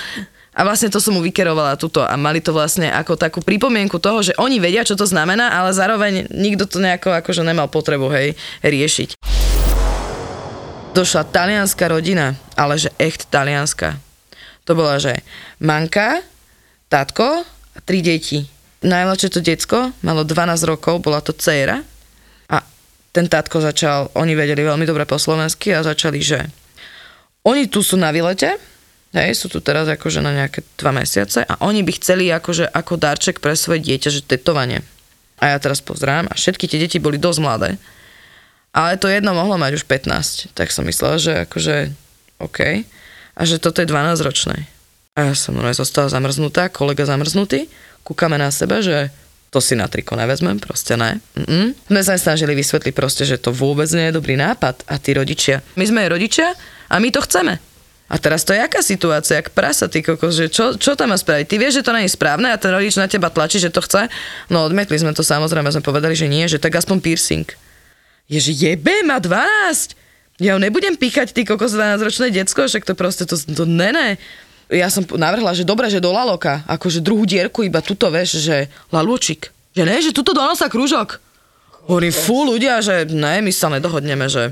A 0.50 0.66
vlastne 0.66 0.90
to 0.90 0.98
som 0.98 1.14
mu 1.14 1.22
vykerovala 1.22 1.78
tuto 1.78 2.02
a 2.02 2.10
mali 2.18 2.42
to 2.42 2.50
vlastne 2.50 2.90
ako 2.90 3.14
takú 3.14 3.38
pripomienku 3.38 4.02
toho, 4.02 4.18
že 4.18 4.34
oni 4.34 4.58
vedia, 4.58 4.82
čo 4.82 4.98
to 4.98 5.06
znamená, 5.06 5.54
ale 5.54 5.70
zároveň 5.70 6.26
nikto 6.34 6.66
to 6.66 6.82
nejako 6.82 7.14
akože 7.14 7.46
nemal 7.46 7.70
potrebu, 7.70 8.10
hej, 8.10 8.34
riešiť. 8.66 9.14
Došla 10.90 11.22
talianská 11.30 11.86
rodina, 11.86 12.34
ale 12.58 12.82
že 12.82 12.90
echt 12.98 13.30
talianská. 13.30 13.94
To 14.66 14.74
bola, 14.74 14.98
že 14.98 15.22
manka, 15.62 16.18
tatko 16.90 17.46
tri 17.86 18.02
deti. 18.02 18.42
Najmladšie 18.82 19.30
to 19.30 19.40
decko 19.44 19.94
malo 20.02 20.26
12 20.26 20.66
rokov, 20.66 20.98
bola 20.98 21.22
to 21.22 21.30
dcéra 21.30 21.84
a 22.50 22.58
ten 23.14 23.30
tatko 23.30 23.62
začal, 23.62 24.10
oni 24.18 24.34
vedeli 24.34 24.66
veľmi 24.66 24.82
dobre 24.82 25.06
po 25.06 25.14
slovensky 25.14 25.70
a 25.70 25.86
začali, 25.86 26.18
že 26.18 26.42
oni 27.46 27.70
tu 27.70 27.86
sú 27.86 27.94
na 27.94 28.10
vylete, 28.10 28.58
hej, 29.14 29.34
sú 29.34 29.50
tu 29.50 29.58
teraz 29.58 29.90
akože 29.90 30.22
na 30.22 30.30
nejaké 30.30 30.62
dva 30.78 30.94
mesiace 30.94 31.42
a 31.42 31.58
oni 31.66 31.82
by 31.82 31.92
chceli 31.98 32.30
akože 32.30 32.70
ako 32.70 32.94
darček 32.94 33.42
pre 33.42 33.58
svoje 33.58 33.82
dieťa, 33.82 34.08
že 34.10 34.20
tetovanie. 34.22 34.86
A 35.40 35.56
ja 35.56 35.58
teraz 35.58 35.80
pozerám 35.80 36.28
a 36.28 36.36
všetky 36.36 36.68
tie 36.68 36.78
deti 36.78 37.00
boli 37.00 37.16
dosť 37.16 37.40
mladé. 37.40 37.70
Ale 38.70 39.00
to 39.00 39.10
jedno 39.10 39.34
mohlo 39.34 39.58
mať 39.58 39.82
už 39.82 39.84
15, 39.88 40.54
tak 40.54 40.70
som 40.70 40.86
myslela, 40.86 41.18
že 41.18 41.32
akože 41.48 41.90
OK. 42.38 42.86
A 43.34 43.40
že 43.42 43.58
toto 43.58 43.82
je 43.82 43.88
12 43.88 44.20
ročné. 44.22 44.70
A 45.18 45.32
ja 45.32 45.34
som 45.34 45.58
normálne 45.58 45.74
zostala 45.74 46.06
zamrznutá, 46.06 46.70
kolega 46.70 47.02
zamrznutý, 47.02 47.66
kúkame 48.06 48.38
na 48.38 48.54
seba, 48.54 48.78
že 48.78 49.10
to 49.50 49.58
si 49.58 49.74
na 49.74 49.90
triko 49.90 50.14
nevezmem, 50.14 50.62
proste 50.62 50.94
ne. 50.94 51.18
Mm-mm. 51.34 51.74
Sme 51.90 52.00
sa 52.06 52.14
snažili 52.14 52.54
vysvetliť 52.54 52.94
proste, 52.94 53.26
že 53.26 53.42
to 53.42 53.50
vôbec 53.50 53.90
nie 53.90 54.06
je 54.06 54.16
dobrý 54.16 54.38
nápad 54.38 54.86
a 54.86 54.94
tí 55.02 55.10
rodičia. 55.18 55.58
My 55.74 55.90
sme 55.90 56.06
rodičia 56.06 56.54
a 56.86 57.02
my 57.02 57.10
to 57.10 57.18
chceme. 57.26 57.58
A 58.10 58.18
teraz 58.18 58.42
to 58.42 58.50
je 58.50 58.58
aká 58.58 58.82
situácia, 58.82 59.38
jak 59.38 59.54
prasa, 59.54 59.86
ty 59.86 60.02
kokos, 60.02 60.34
že 60.34 60.50
čo, 60.50 60.74
čo 60.74 60.98
tam 60.98 61.14
má 61.14 61.16
spraviť? 61.16 61.46
Ty 61.46 61.56
vieš, 61.62 61.74
že 61.78 61.86
to 61.86 61.94
nie 61.94 62.10
je 62.10 62.18
správne 62.18 62.50
a 62.50 62.58
ten 62.58 62.74
rodič 62.74 62.98
na 62.98 63.06
teba 63.06 63.30
tlačí, 63.30 63.62
že 63.62 63.70
to 63.70 63.78
chce? 63.78 64.10
No 64.50 64.66
odmietli 64.66 64.98
sme 64.98 65.14
to 65.14 65.22
samozrejme, 65.22 65.70
sme 65.70 65.86
povedali, 65.86 66.18
že 66.18 66.26
nie, 66.26 66.42
že 66.50 66.58
tak 66.58 66.74
aspoň 66.74 66.98
piercing. 66.98 67.46
Je, 68.26 68.42
že 68.42 68.50
jebe, 68.50 69.06
má 69.06 69.22
12. 69.22 69.94
Ja 70.42 70.58
ho 70.58 70.60
nebudem 70.60 70.98
píchať, 70.98 71.30
ty 71.30 71.46
kokos 71.46 71.70
12-ročné 71.70 72.34
decko, 72.34 72.66
však 72.66 72.82
to 72.82 72.98
proste, 72.98 73.30
to, 73.30 73.38
to 73.38 73.62
ne, 73.62 73.94
ne. 73.94 74.08
Ja 74.74 74.90
som 74.90 75.06
navrhla, 75.06 75.54
že 75.54 75.62
dobre, 75.62 75.86
že 75.86 76.02
do 76.02 76.10
laloka, 76.10 76.66
akože 76.66 76.98
druhú 76.98 77.22
dierku, 77.22 77.62
iba 77.62 77.78
tuto, 77.78 78.10
vieš, 78.10 78.42
že 78.42 78.66
lalúčik. 78.90 79.54
Že 79.78 79.82
ne, 79.86 79.96
že 80.02 80.10
tuto 80.10 80.34
do 80.34 80.42
nosa 80.42 80.66
krúžok. 80.66 81.22
Hovorím, 81.86 82.10
fú, 82.10 82.42
ľudia, 82.42 82.82
že 82.82 83.06
ne, 83.06 83.38
my 83.38 83.54
sa 83.54 83.70
nedohodneme, 83.70 84.26
že... 84.26 84.50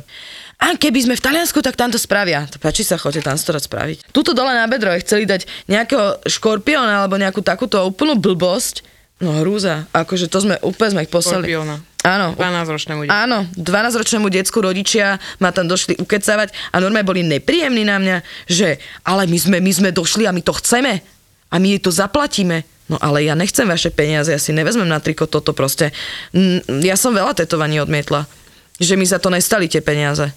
A 0.58 0.74
keby 0.74 1.06
sme 1.06 1.14
v 1.14 1.22
Taliansku, 1.22 1.62
tak 1.62 1.78
tam 1.78 1.94
to 1.94 2.02
spravia. 2.02 2.42
To 2.50 2.58
páči 2.58 2.82
sa, 2.82 2.98
chodte 2.98 3.22
tam 3.22 3.38
to 3.38 3.54
spraviť. 3.54 4.10
Tuto 4.10 4.34
dole 4.34 4.50
na 4.50 4.66
bedro 4.66 4.90
chceli 4.98 5.22
dať 5.22 5.46
nejakého 5.70 6.26
škorpióna 6.26 7.06
alebo 7.06 7.14
nejakú 7.14 7.46
takúto 7.46 7.78
úplnú 7.86 8.18
blbosť. 8.18 8.82
No 9.22 9.38
hrúza. 9.38 9.86
Akože 9.94 10.26
to 10.26 10.42
sme, 10.42 10.58
úplne 10.66 10.98
sme 10.98 11.02
ich 11.06 11.12
poslali. 11.14 11.46
Škorpióna. 11.46 11.78
Áno. 12.06 12.34
12-ročnému 12.38 13.00
dieťaťu. 13.06 13.18
Áno, 13.22 13.38
12-ročnému 13.54 14.26
decku 14.30 14.58
rodičia 14.62 15.18
ma 15.42 15.50
tam 15.50 15.66
došli 15.66 15.98
ukecávať 15.98 16.54
a 16.74 16.82
normálne 16.82 17.06
boli 17.06 17.22
nepríjemní 17.26 17.82
na 17.86 17.98
mňa, 17.98 18.16
že 18.46 18.78
ale 19.02 19.26
my 19.26 19.38
sme, 19.38 19.56
my 19.62 19.72
sme 19.74 19.90
došli 19.90 20.26
a 20.26 20.34
my 20.34 20.42
to 20.42 20.54
chceme 20.58 21.02
a 21.50 21.54
my 21.58 21.66
jej 21.74 21.80
to 21.82 21.90
zaplatíme. 21.90 22.62
No 22.88 22.96
ale 23.02 23.26
ja 23.26 23.36
nechcem 23.36 23.68
vaše 23.68 23.92
peniaze, 23.92 24.32
ja 24.32 24.40
si 24.40 24.54
nevezmem 24.56 24.88
na 24.88 24.96
triko 25.02 25.28
toto 25.28 25.52
proste. 25.52 25.92
Ja 26.82 26.96
som 26.96 27.12
veľa 27.12 27.36
tetovaní 27.36 27.76
odmietla, 27.82 28.24
že 28.80 28.96
mi 28.96 29.04
za 29.04 29.20
to 29.20 29.28
nestali 29.28 29.68
tie 29.68 29.84
peniaze. 29.84 30.32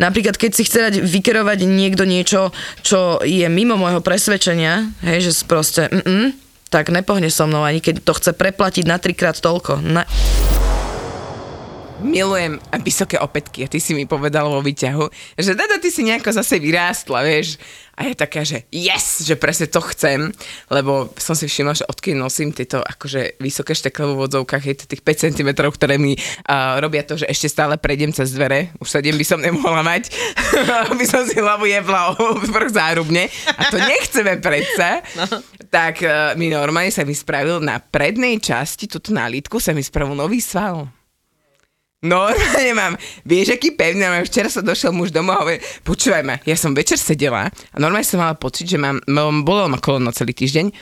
Napríklad, 0.00 0.40
keď 0.40 0.50
si 0.56 0.64
chce 0.64 0.78
dať 0.88 0.94
vykerovať 1.04 1.68
niekto 1.68 2.08
niečo, 2.08 2.56
čo 2.80 3.20
je 3.20 3.44
mimo 3.52 3.76
môjho 3.76 4.00
presvedčenia, 4.00 4.88
hej, 5.04 5.28
že 5.28 5.44
proste, 5.44 5.92
mm, 5.92 6.32
tak 6.72 6.88
nepohne 6.88 7.28
so 7.28 7.44
mnou, 7.44 7.60
ani 7.60 7.84
keď 7.84 8.00
to 8.00 8.16
chce 8.16 8.32
preplatiť 8.32 8.88
na 8.88 8.96
trikrát 8.96 9.36
toľko. 9.36 9.84
Na... 9.84 10.08
Milujem 12.00 12.56
vysoké 12.80 13.20
opätky 13.20 13.64
a 13.64 13.70
ty 13.70 13.76
si 13.76 13.92
mi 13.92 14.08
povedal 14.08 14.48
vo 14.48 14.64
výťahu, 14.64 15.36
že 15.36 15.52
Dada, 15.52 15.76
ty 15.76 15.92
si 15.92 16.00
nejako 16.00 16.32
zase 16.32 16.56
vyrástla, 16.56 17.20
vieš. 17.20 17.60
A 18.00 18.08
je 18.08 18.16
taká, 18.16 18.40
že 18.40 18.64
yes, 18.72 19.20
že 19.28 19.36
presne 19.36 19.68
to 19.68 19.84
chcem, 19.92 20.32
lebo 20.72 21.12
som 21.20 21.36
si 21.36 21.44
všimla, 21.44 21.76
že 21.76 21.84
odkedy 21.84 22.16
nosím 22.16 22.48
tieto 22.48 22.80
akože 22.80 23.36
vysoké 23.36 23.76
štekle 23.76 24.16
v 24.16 24.24
vodzovkách, 24.24 24.64
je 24.64 24.76
to 24.80 24.84
tých 24.88 25.04
5 25.04 25.24
cm, 25.28 25.50
ktoré 25.52 26.00
mi 26.00 26.16
uh, 26.16 26.80
robia 26.80 27.04
to, 27.04 27.20
že 27.20 27.28
ešte 27.28 27.52
stále 27.52 27.76
prejdem 27.76 28.08
cez 28.08 28.32
dvere, 28.32 28.72
už 28.80 28.88
7 28.88 29.04
by 29.20 29.26
som 29.28 29.44
nemohla 29.44 29.84
mať, 29.84 30.16
aby 30.96 31.04
som 31.04 31.28
si 31.28 31.36
hlavu 31.36 31.68
jebla 31.68 32.16
o 32.16 32.40
vrch 32.40 32.72
zárubne 32.72 33.28
a 33.52 33.68
to 33.68 33.76
nechceme 33.76 34.40
predsa. 34.40 35.04
No. 35.20 35.44
Tak 35.68 36.00
uh, 36.00 36.32
mi 36.40 36.48
normálne 36.48 36.88
sa 36.88 37.04
mi 37.04 37.12
spravil 37.12 37.60
na 37.60 37.84
prednej 37.84 38.40
časti, 38.40 38.88
tuto 38.88 39.12
na 39.12 39.28
lítku 39.28 39.60
sa 39.60 39.76
mi 39.76 39.84
spravil 39.84 40.16
nový 40.16 40.40
sval. 40.40 40.99
Normálne 42.06 42.72
mám, 42.72 42.94
vieš, 43.28 43.60
aký 43.60 43.76
pevný, 43.76 44.08
mám, 44.08 44.24
včera 44.24 44.48
sa 44.48 44.64
došiel 44.64 44.88
muž 44.88 45.12
domov 45.12 45.36
a 45.36 45.40
hovorí, 45.44 45.60
počúvaj 45.84 46.24
ma, 46.24 46.40
ja 46.48 46.56
som 46.56 46.72
večer 46.72 46.96
sedela 46.96 47.52
a 47.52 47.76
normálne 47.76 48.08
som 48.08 48.16
mala 48.16 48.32
pocit, 48.32 48.64
že 48.64 48.80
mám, 48.80 49.04
mám 49.04 49.44
bolelo 49.44 49.68
ma 49.68 49.76
koleno 49.76 50.08
celý 50.08 50.32
týždeň 50.32 50.72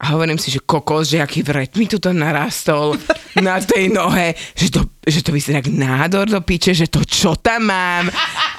A 0.00 0.16
hovorím 0.16 0.38
si, 0.38 0.48
že 0.48 0.62
kokos, 0.62 1.10
že 1.10 1.20
aký 1.20 1.42
vret 1.42 1.74
mi 1.74 1.90
tu 1.90 1.98
to 1.98 2.14
narastol 2.14 2.94
na 3.42 3.58
tej 3.58 3.90
nohe, 3.90 4.32
že 4.54 4.70
to, 4.70 4.86
že 5.02 5.26
to 5.26 5.34
vyzerá 5.34 5.58
nádor 5.66 6.30
do 6.30 6.38
piče, 6.38 6.70
že 6.70 6.86
to 6.86 7.02
čo 7.02 7.34
tam 7.34 7.66
mám. 7.66 8.06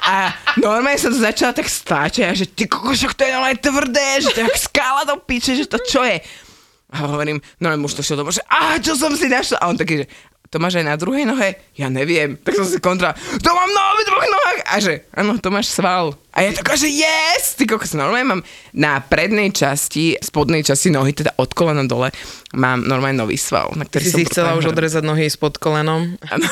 A 0.04 0.36
normálne 0.60 1.00
som 1.00 1.10
to 1.10 1.18
začala 1.18 1.56
tak 1.56 1.72
stáčať 1.72 2.28
a 2.28 2.36
že 2.36 2.46
ty 2.46 2.68
kokos, 2.68 3.00
však 3.00 3.16
to 3.18 3.24
je 3.24 3.34
ale 3.34 3.56
tvrdé, 3.56 4.20
že 4.20 4.36
to 4.36 4.44
je 4.44 4.48
jak 4.52 4.60
skála 4.60 5.08
do 5.08 5.16
piče, 5.18 5.56
že 5.56 5.66
to 5.66 5.80
čo 5.80 6.04
je. 6.04 6.20
A 6.92 7.08
hovorím, 7.08 7.40
no 7.64 7.72
ale 7.72 7.80
muž 7.80 7.96
to 7.96 8.04
šiel 8.04 8.20
domov, 8.20 8.36
že 8.36 8.44
a 8.52 8.76
čo 8.78 9.00
som 9.00 9.16
si 9.16 9.32
našla? 9.32 9.64
A 9.64 9.72
on 9.72 9.80
taký, 9.80 10.04
že 10.04 10.12
to 10.52 10.60
máš 10.60 10.84
aj 10.84 10.86
na 10.86 11.00
druhej 11.00 11.24
nohe? 11.24 11.56
Ja 11.80 11.88
neviem. 11.88 12.36
Tak 12.36 12.60
som 12.60 12.68
si 12.68 12.76
kontra, 12.84 13.16
to 13.16 13.50
mám 13.56 13.72
na 13.72 13.84
dvoch 14.04 14.28
nohách. 14.28 14.60
A 14.68 14.76
že, 14.84 15.08
áno, 15.16 15.40
to 15.40 15.48
máš 15.48 15.72
sval. 15.72 16.12
A 16.32 16.48
ja 16.48 16.56
taká, 16.56 16.80
že 16.80 16.88
yes! 16.88 17.60
Ty 17.60 17.68
kokos, 17.68 17.92
normálne 17.92 18.24
mám 18.24 18.42
na 18.72 19.04
prednej 19.04 19.52
časti, 19.52 20.16
spodnej 20.16 20.64
časti 20.64 20.88
nohy, 20.88 21.12
teda 21.12 21.36
od 21.36 21.52
kolena 21.52 21.84
dole, 21.84 22.08
mám 22.56 22.88
normálne 22.88 23.20
nový 23.20 23.36
sval. 23.36 23.76
Na 23.76 23.84
ktorý 23.84 24.04
som 24.08 24.18
si 24.24 24.28
chcela 24.32 24.56
už 24.56 24.72
odrezať 24.72 25.04
nohy 25.04 25.28
spod 25.28 25.60
kolenom. 25.60 26.16
Áno, 26.32 26.48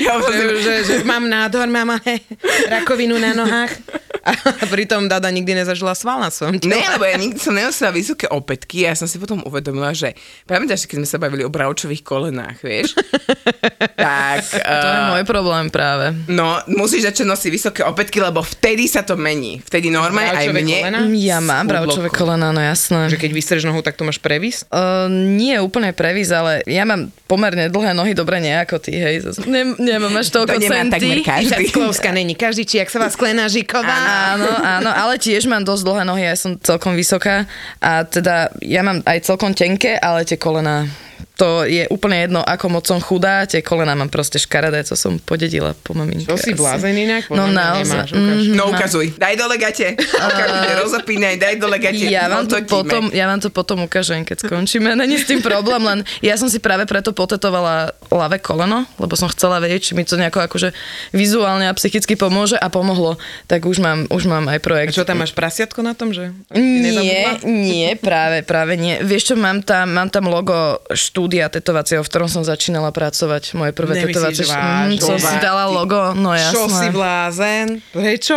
ja 0.00 0.16
že, 0.24 0.36
že, 0.56 0.74
že, 0.88 0.94
mám 1.04 1.28
nádor, 1.28 1.68
mám 1.68 2.00
ale 2.00 2.24
rakovinu 2.72 3.20
na 3.20 3.36
nohách. 3.36 3.76
A 4.24 4.64
pritom 4.72 5.04
Dada 5.04 5.28
nikdy 5.28 5.52
nezažila 5.52 5.92
sval 5.92 6.16
na 6.16 6.32
svojom 6.32 6.56
tele. 6.56 6.80
Ne, 6.80 6.88
lebo 6.96 7.04
ja 7.04 7.20
nikdy 7.20 7.36
som 7.36 7.52
nenosila 7.52 7.92
vysoké 7.92 8.24
opätky 8.32 8.88
a 8.88 8.92
ja 8.92 8.94
som 8.96 9.04
si 9.04 9.20
potom 9.20 9.44
uvedomila, 9.44 9.92
že 9.92 10.16
pamätáš, 10.48 10.88
keď 10.88 11.04
sme 11.04 11.08
sa 11.08 11.20
bavili 11.20 11.44
o 11.44 11.52
bravčových 11.52 12.00
kolenách, 12.00 12.56
vieš? 12.64 12.96
tak... 14.00 14.48
To 14.48 14.86
je 14.88 15.00
eh, 15.04 15.08
môj 15.12 15.24
problém 15.28 15.68
práve. 15.68 16.16
No, 16.32 16.56
musíš 16.72 17.12
začať 17.12 17.28
nosiť 17.28 17.50
vysoké 17.52 17.80
opätky, 17.84 18.16
lebo 18.24 18.40
vtedy 18.40 18.88
sa 18.94 19.02
to 19.02 19.18
mení. 19.18 19.58
Vtedy 19.66 19.90
normálne 19.90 20.38
aj 20.38 20.54
mne... 20.54 20.78
kolena? 20.78 20.98
Ja 21.18 21.42
mám 21.42 21.66
ko- 21.66 22.14
kolena, 22.14 22.54
no 22.54 22.62
jasné. 22.62 23.10
Že 23.10 23.18
keď 23.18 23.30
vystreš 23.34 23.62
nohu, 23.66 23.82
tak 23.82 23.98
to 23.98 24.06
máš 24.06 24.22
previs? 24.22 24.62
Uh, 24.70 25.10
nie 25.10 25.58
úplne 25.58 25.90
previs, 25.90 26.30
ale 26.30 26.62
ja 26.70 26.86
mám 26.86 27.10
pomerne 27.26 27.66
dlhé 27.66 27.90
nohy, 27.90 28.14
dobre 28.14 28.38
nie 28.38 28.54
ako 28.54 28.78
ty, 28.78 28.94
hej. 28.94 29.26
Nem, 29.50 29.74
nemám 29.82 30.14
až 30.14 30.30
toľko 30.30 30.54
To 30.54 30.62
nemá 30.62 30.86
takmer 30.86 31.18
centí. 31.18 31.26
každý. 31.26 31.64
Klovská 31.74 32.14
není 32.18 32.38
každý, 32.38 32.62
či 32.62 32.78
jak 32.78 32.88
sa 32.94 33.02
vás 33.02 33.18
klená 33.18 33.50
Žiková. 33.50 33.98
Áno, 34.38 34.46
áno, 34.62 34.90
ale 34.94 35.18
tiež 35.18 35.50
mám 35.50 35.66
dosť 35.66 35.82
dlhé 35.82 36.02
nohy, 36.06 36.22
ja 36.30 36.38
som 36.38 36.54
celkom 36.62 36.94
vysoká 36.94 37.50
a 37.82 38.06
teda 38.06 38.54
ja 38.62 38.86
mám 38.86 39.02
aj 39.02 39.26
celkom 39.26 39.50
tenké, 39.50 39.98
ale 39.98 40.22
tie 40.22 40.38
kolena 40.38 40.86
to 41.34 41.64
je 41.64 41.88
úplne 41.88 42.20
jedno, 42.20 42.40
ako 42.40 42.66
moc 42.70 42.84
som 42.84 42.98
chudá, 42.98 43.42
tie 43.44 43.58
kolena 43.58 43.92
mám 43.92 44.06
proste 44.06 44.36
škaredé, 44.36 44.84
co 44.84 44.94
som 44.94 45.16
podedila 45.16 45.74
po 45.74 45.92
maminke. 45.92 46.26
Čo 46.26 46.36
si 46.36 46.52
blázen 46.52 46.94
inak? 46.94 47.26
No 47.28 47.46
naozaj. 47.46 48.12
Mhm. 48.12 48.54
No 48.54 48.70
ukazuj, 48.70 49.16
daj 49.16 49.34
dole 49.34 49.56
gate. 49.56 49.96
Rozopínaj, 50.78 51.34
daj 51.36 51.54
dole 51.56 51.78
gate. 51.78 52.06
Ja 52.06 52.26
vám, 52.26 52.46
to 52.46 52.58
Odtotíme. 52.58 52.70
potom, 52.70 53.02
ja 53.10 53.26
vám 53.26 53.40
to 53.40 53.48
potom 53.48 53.78
ukážem, 53.82 54.22
keď 54.22 54.46
skončíme. 54.46 54.94
Není 54.94 55.18
s 55.18 55.26
tým 55.26 55.40
problém, 55.40 55.82
len 55.82 55.98
ja 56.20 56.34
som 56.36 56.46
si 56.46 56.58
práve 56.58 56.84
preto 56.84 57.10
potetovala 57.10 57.92
ľavé 58.08 58.38
koleno, 58.38 58.86
lebo 58.96 59.14
som 59.14 59.26
chcela 59.28 59.58
vedieť, 59.58 59.80
či 59.80 59.92
mi 59.92 60.04
to 60.04 60.14
nejako 60.14 60.44
akože 60.44 60.70
vizuálne 61.10 61.66
a 61.66 61.74
psychicky 61.74 62.14
pomôže 62.14 62.54
a 62.54 62.68
pomohlo. 62.68 63.16
Tak 63.46 63.66
už 63.66 63.82
mám, 63.82 64.06
už 64.10 64.26
mám 64.26 64.46
aj 64.46 64.58
A 64.58 64.62
projekt. 64.62 64.94
čo 64.94 65.02
tam 65.02 65.22
máš 65.22 65.34
prasiatko 65.34 65.82
na 65.82 65.94
tom, 65.94 66.14
že? 66.14 66.30
Nie, 66.54 67.38
nie, 67.42 67.90
práve, 67.98 68.42
práve 68.42 68.78
nie. 68.78 69.00
Vieš 69.02 69.32
čo, 69.32 69.34
mám 69.34 69.62
tam, 69.62 69.90
mám 69.90 70.08
tam 70.08 70.30
logo 70.30 70.78
štúdia 71.14 71.46
tetovacieho, 71.46 72.02
v 72.02 72.10
ktorom 72.10 72.26
som 72.26 72.42
začínala 72.42 72.90
pracovať. 72.90 73.54
Moje 73.54 73.70
prvé 73.70 74.02
Nemyslíš 74.02 74.18
tetovacie. 74.18 74.44
vážne? 74.50 74.98
Mm, 74.98 74.98
som 74.98 75.14
si 75.14 75.36
dala 75.38 75.70
logo, 75.70 76.10
no 76.18 76.34
Čo 76.34 76.66
si 76.66 76.90
jasné. 76.90 76.90
blázen? 76.90 77.66
Prečo? 77.94 78.34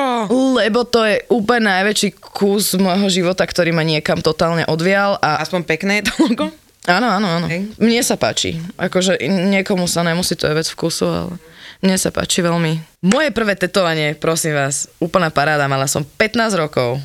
Lebo 0.61 0.85
to 0.85 1.01
je 1.01 1.25
úplne 1.25 1.73
najväčší 1.73 2.13
kus 2.21 2.77
môjho 2.77 3.09
života, 3.09 3.49
ktorý 3.49 3.73
ma 3.73 3.81
niekam 3.81 4.21
totálne 4.21 4.61
odvial 4.69 5.17
a 5.17 5.41
Aspoň 5.41 5.65
pekné 5.65 6.05
je 6.05 6.13
to 6.13 6.13
logo? 6.21 6.45
Áno, 6.85 7.09
áno, 7.09 7.27
áno. 7.41 7.45
Hej. 7.49 7.65
Mne 7.81 8.05
sa 8.05 8.13
páči. 8.13 8.61
Akože 8.77 9.17
niekomu 9.25 9.89
sa 9.89 10.05
nemusí, 10.05 10.37
to 10.37 10.45
je 10.45 10.53
vec 10.53 10.69
vkusu, 10.69 11.03
ale 11.09 11.33
mne 11.81 11.97
sa 11.97 12.13
páči 12.13 12.45
veľmi. 12.45 13.01
Moje 13.01 13.33
prvé 13.33 13.57
tetovanie, 13.57 14.13
prosím 14.13 14.53
vás, 14.53 14.85
úplná 15.01 15.33
paráda, 15.33 15.65
mala 15.65 15.89
som 15.89 16.05
15 16.05 16.53
rokov. 16.53 17.01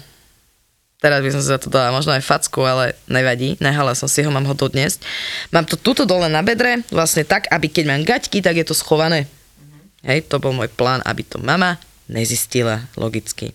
Teraz 1.02 1.18
by 1.18 1.30
som 1.34 1.42
si 1.42 1.50
za 1.50 1.58
to 1.58 1.66
dala 1.66 1.90
možno 1.90 2.14
aj 2.14 2.22
facku, 2.22 2.62
ale 2.62 2.94
nevadí, 3.10 3.58
nehala 3.58 3.98
som 3.98 4.06
si 4.06 4.22
ho, 4.22 4.30
mám 4.30 4.46
ho 4.46 4.54
dodnes. 4.54 5.02
Mám 5.50 5.66
to 5.66 5.74
tuto 5.74 6.06
dole 6.06 6.30
na 6.30 6.46
bedre, 6.46 6.86
vlastne 6.94 7.26
tak, 7.26 7.50
aby 7.50 7.66
keď 7.66 7.84
mám 7.90 8.06
gaťky, 8.06 8.38
tak 8.38 8.62
je 8.62 8.66
to 8.70 8.78
schované. 8.78 9.26
Hej, 10.06 10.30
to 10.30 10.38
bol 10.38 10.54
môj 10.54 10.70
plán, 10.70 11.02
aby 11.02 11.26
to 11.26 11.42
mama 11.42 11.82
nezistila 12.06 12.86
logicky. 12.94 13.50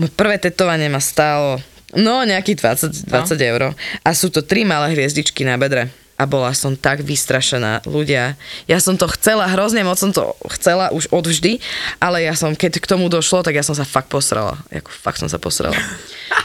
Moje 0.00 0.14
prvé 0.16 0.40
tetovanie 0.40 0.88
ma 0.88 1.04
stálo, 1.04 1.60
no 1.92 2.24
nejakých 2.24 2.64
20, 3.04 3.12
20 3.12 3.50
eur. 3.52 3.76
A 4.00 4.08
sú 4.16 4.32
to 4.32 4.40
tri 4.40 4.64
malé 4.64 4.96
hviezdičky 4.96 5.44
na 5.44 5.60
bedre. 5.60 5.92
A 6.18 6.26
bola 6.26 6.50
som 6.50 6.74
tak 6.74 7.06
vystrašená, 7.06 7.86
ľudia. 7.86 8.34
Ja 8.66 8.82
som 8.82 8.98
to 8.98 9.06
chcela, 9.14 9.46
hrozne 9.46 9.86
moc 9.86 10.02
som 10.02 10.10
to 10.10 10.34
chcela 10.58 10.90
už 10.90 11.06
odvždy, 11.14 11.62
ale 12.02 12.26
ja 12.26 12.34
som, 12.34 12.58
keď 12.58 12.82
k 12.82 12.90
tomu 12.90 13.06
došlo, 13.06 13.46
tak 13.46 13.54
ja 13.54 13.62
som 13.62 13.78
sa 13.78 13.86
fakt 13.86 14.10
posrala. 14.10 14.58
Jako 14.74 14.90
fakt 14.90 15.22
som 15.22 15.30
sa 15.30 15.38
posrala. 15.38 15.78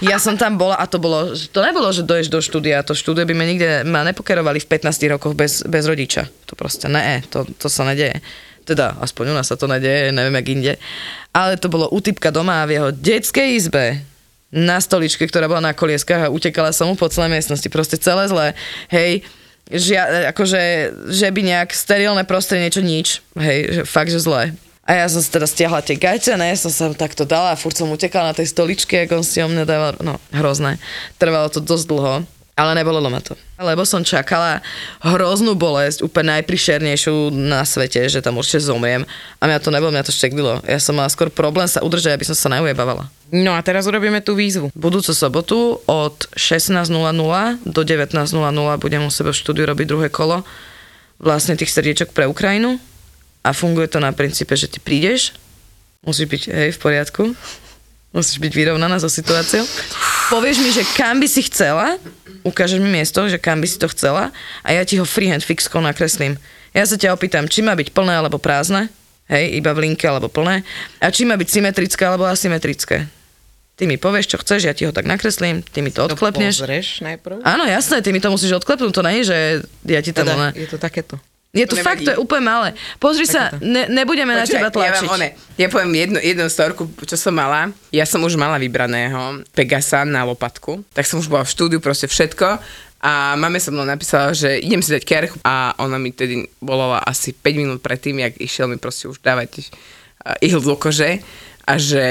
Ja 0.06 0.22
som 0.22 0.38
tam 0.38 0.62
bola 0.62 0.78
a 0.78 0.86
to 0.86 1.02
bolo, 1.02 1.34
to 1.34 1.60
nebolo, 1.66 1.90
že 1.90 2.06
doješ 2.06 2.30
do 2.30 2.38
štúdia, 2.38 2.86
to 2.86 2.94
štúdio 2.94 3.26
by 3.26 3.34
ma 3.34 3.46
nikde 3.50 3.82
ma 3.82 4.06
nepokerovali 4.06 4.62
v 4.62 4.68
15 4.70 5.14
rokoch 5.18 5.34
bez, 5.34 5.66
bez 5.66 5.90
rodiča. 5.90 6.30
To 6.48 6.54
proste 6.54 6.86
ne, 6.86 7.26
to, 7.34 7.44
to 7.58 7.66
sa 7.66 7.82
nedeje. 7.82 8.22
Teda, 8.64 8.96
aspoň 9.02 9.34
u 9.34 9.36
nás 9.36 9.50
sa 9.50 9.58
to 9.58 9.66
nedeje, 9.66 10.14
neviem 10.14 10.38
jak 10.38 10.48
inde. 10.54 10.74
Ale 11.34 11.58
to 11.58 11.68
bolo 11.68 11.90
u 11.90 11.98
typka 11.98 12.30
doma 12.30 12.64
v 12.70 12.78
jeho 12.78 12.90
detskej 12.94 13.48
izbe, 13.58 14.06
na 14.54 14.78
stoličke, 14.78 15.26
ktorá 15.26 15.50
bola 15.50 15.66
na 15.66 15.74
kolieskách 15.74 16.30
a 16.30 16.34
utekala 16.34 16.70
som 16.70 16.86
mu 16.86 16.94
po 16.94 17.10
celej 17.10 17.34
miestnosti. 17.34 17.66
Proste 17.74 17.98
celé 17.98 18.30
zlé. 18.30 18.54
Hej, 18.94 19.26
žia, 19.74 20.30
akože, 20.30 20.62
že 21.10 21.28
by 21.34 21.42
nejak 21.42 21.70
sterilné 21.74 22.24
prostredie, 22.24 22.70
niečo 22.70 22.84
nič. 22.86 23.08
Hej, 23.34 23.58
že 23.70 23.82
fakt, 23.90 24.14
že 24.14 24.22
zlé. 24.22 24.54
A 24.84 25.00
ja 25.00 25.08
som 25.08 25.24
si 25.24 25.32
teda 25.32 25.48
stiahla 25.48 25.80
tie 25.80 25.96
gajce, 25.96 26.36
ne, 26.36 26.52
som 26.60 26.68
sa 26.68 26.92
takto 26.92 27.24
dala 27.24 27.56
a 27.56 27.60
furt 27.60 27.72
som 27.72 27.88
utekala 27.88 28.32
na 28.32 28.36
tej 28.36 28.52
stoličke, 28.52 29.08
ako 29.08 29.24
on 29.24 29.26
si 29.26 29.40
o 29.40 29.48
mne 29.48 29.64
dával, 29.64 29.96
no 30.04 30.20
hrozné. 30.36 30.76
Trvalo 31.16 31.48
to 31.48 31.64
dosť 31.64 31.86
dlho, 31.88 32.14
ale 32.54 32.78
nebolelo 32.78 33.10
ma 33.10 33.18
to. 33.18 33.34
Lebo 33.58 33.82
som 33.82 34.06
čakala 34.06 34.62
hroznú 35.02 35.58
bolesť, 35.58 36.06
úplne 36.06 36.38
najprišernejšiu 36.38 37.34
na 37.34 37.66
svete, 37.66 38.06
že 38.06 38.22
tam 38.22 38.38
určite 38.38 38.70
zomriem. 38.70 39.10
A 39.42 39.50
mňa 39.50 39.58
to 39.58 39.74
nebolo, 39.74 39.90
mňa 39.90 40.06
to 40.06 40.14
šteklilo. 40.14 40.62
Ja 40.70 40.78
som 40.78 40.94
mala 40.94 41.10
skôr 41.10 41.34
problém 41.34 41.66
sa 41.66 41.82
udržať, 41.82 42.14
aby 42.14 42.26
som 42.30 42.38
sa 42.38 42.54
neujebávala. 42.54 43.10
No 43.34 43.58
a 43.58 43.66
teraz 43.66 43.90
urobíme 43.90 44.22
tú 44.22 44.38
výzvu. 44.38 44.70
Budúcu 44.78 45.10
sobotu 45.18 45.82
od 45.90 46.16
16.00 46.38 46.86
do 47.66 47.82
19.00 47.82 48.22
budem 48.78 49.02
u 49.02 49.10
sebe 49.10 49.34
v 49.34 49.40
štúdiu 49.42 49.66
robiť 49.66 49.90
druhé 49.90 50.08
kolo 50.14 50.46
vlastne 51.18 51.58
tých 51.58 51.74
srdiečok 51.74 52.14
pre 52.14 52.30
Ukrajinu 52.30 52.78
a 53.42 53.50
funguje 53.56 53.90
to 53.90 53.98
na 53.98 54.14
princípe, 54.14 54.54
že 54.54 54.70
ty 54.70 54.78
prídeš, 54.78 55.34
musíš 56.06 56.28
byť 56.30 56.42
hej, 56.52 56.70
v 56.76 56.80
poriadku, 56.80 57.24
musíš 58.14 58.38
byť 58.38 58.54
vyrovnaná 58.54 59.02
so 59.02 59.10
situáciou, 59.10 59.66
povieš 60.30 60.62
mi, 60.62 60.70
že 60.70 60.86
kam 60.94 61.18
by 61.18 61.28
si 61.28 61.42
chcela, 61.50 61.98
ukážeš 62.46 62.80
mi 62.80 62.88
miesto, 62.88 63.26
že 63.26 63.42
kam 63.42 63.60
by 63.60 63.68
si 63.68 63.82
to 63.82 63.90
chcela 63.90 64.30
a 64.62 64.70
ja 64.70 64.86
ti 64.86 65.02
ho 65.02 65.06
freehand 65.06 65.42
fixkou 65.42 65.82
nakreslím. 65.82 66.38
Ja 66.72 66.86
sa 66.86 66.96
ťa 66.96 67.18
opýtam, 67.18 67.50
či 67.50 67.66
má 67.66 67.74
byť 67.74 67.90
plné 67.92 68.14
alebo 68.22 68.38
prázdne, 68.38 68.88
hej, 69.28 69.58
iba 69.58 69.74
v 69.74 69.90
linke 69.90 70.06
alebo 70.06 70.30
plné, 70.30 70.62
a 71.02 71.10
či 71.10 71.26
má 71.26 71.34
byť 71.34 71.50
symetrické 71.50 72.06
alebo 72.06 72.30
asymetrické. 72.30 73.10
Ty 73.74 73.90
mi 73.90 73.98
povieš, 73.98 74.30
čo 74.30 74.38
chceš, 74.38 74.70
ja 74.70 74.74
ti 74.78 74.86
ho 74.86 74.94
tak 74.94 75.10
nakreslím, 75.10 75.66
ty 75.66 75.82
mi 75.82 75.90
to 75.90 76.06
odklepneš. 76.06 76.62
Pozrieš 76.62 77.02
najprv? 77.02 77.42
Áno, 77.42 77.66
jasné, 77.66 78.06
ty 78.06 78.14
mi 78.14 78.22
to 78.22 78.30
musíš 78.30 78.62
odklepnúť, 78.62 78.94
to 78.94 79.02
nie 79.02 79.26
je, 79.26 79.34
že 79.34 79.38
ja 79.90 80.02
ti 80.06 80.14
tam... 80.14 80.30
Teda, 80.30 80.54
Teda, 80.54 80.62
je 80.62 80.68
to 80.70 80.78
takéto. 80.78 81.18
Je 81.54 81.66
to 81.70 81.78
To 81.78 81.86
fakt, 81.86 82.02
to 82.02 82.12
je 82.12 82.18
úplne 82.18 82.50
malé. 82.50 82.70
Pozri 82.98 83.30
sa, 83.30 83.54
ne, 83.62 83.86
nebudeme 83.86 84.34
na 84.34 84.42
teba 84.50 84.74
Počúvaj, 84.74 84.90
ja, 84.90 84.92
tlačiť. 84.98 85.06
vám, 85.06 85.16
one, 85.22 85.28
ja 85.54 85.68
poviem 85.70 85.92
jednu, 85.94 86.18
jednu 86.18 86.46
storku, 86.50 86.90
čo 87.06 87.14
som 87.14 87.38
mala. 87.38 87.70
Ja 87.94 88.10
som 88.10 88.26
už 88.26 88.34
mala 88.34 88.58
vybraného 88.58 89.46
Pegasa 89.54 90.02
na 90.02 90.26
lopatku, 90.26 90.82
tak 90.98 91.06
som 91.06 91.22
už 91.22 91.30
bola 91.30 91.46
v 91.46 91.54
štúdiu, 91.54 91.78
proste 91.78 92.10
všetko. 92.10 92.58
A 93.04 93.38
mame 93.38 93.62
so 93.62 93.70
mnou 93.70 93.86
napísala, 93.86 94.34
že 94.34 94.64
idem 94.64 94.82
si 94.82 94.96
dať 94.96 95.04
kerch 95.06 95.34
a 95.46 95.78
ona 95.78 96.02
mi 96.02 96.10
tedy 96.10 96.50
bola 96.58 97.04
asi 97.06 97.36
5 97.36 97.62
minút 97.62 97.80
predtým, 97.86 98.18
jak 98.18 98.34
išiel 98.42 98.66
mi 98.66 98.82
proste 98.82 99.12
už 99.12 99.20
dávať 99.22 99.70
uh, 100.26 100.40
ihlu 100.42 100.64
do 100.64 100.74
kože 100.80 101.22
a 101.68 101.74
že 101.78 102.04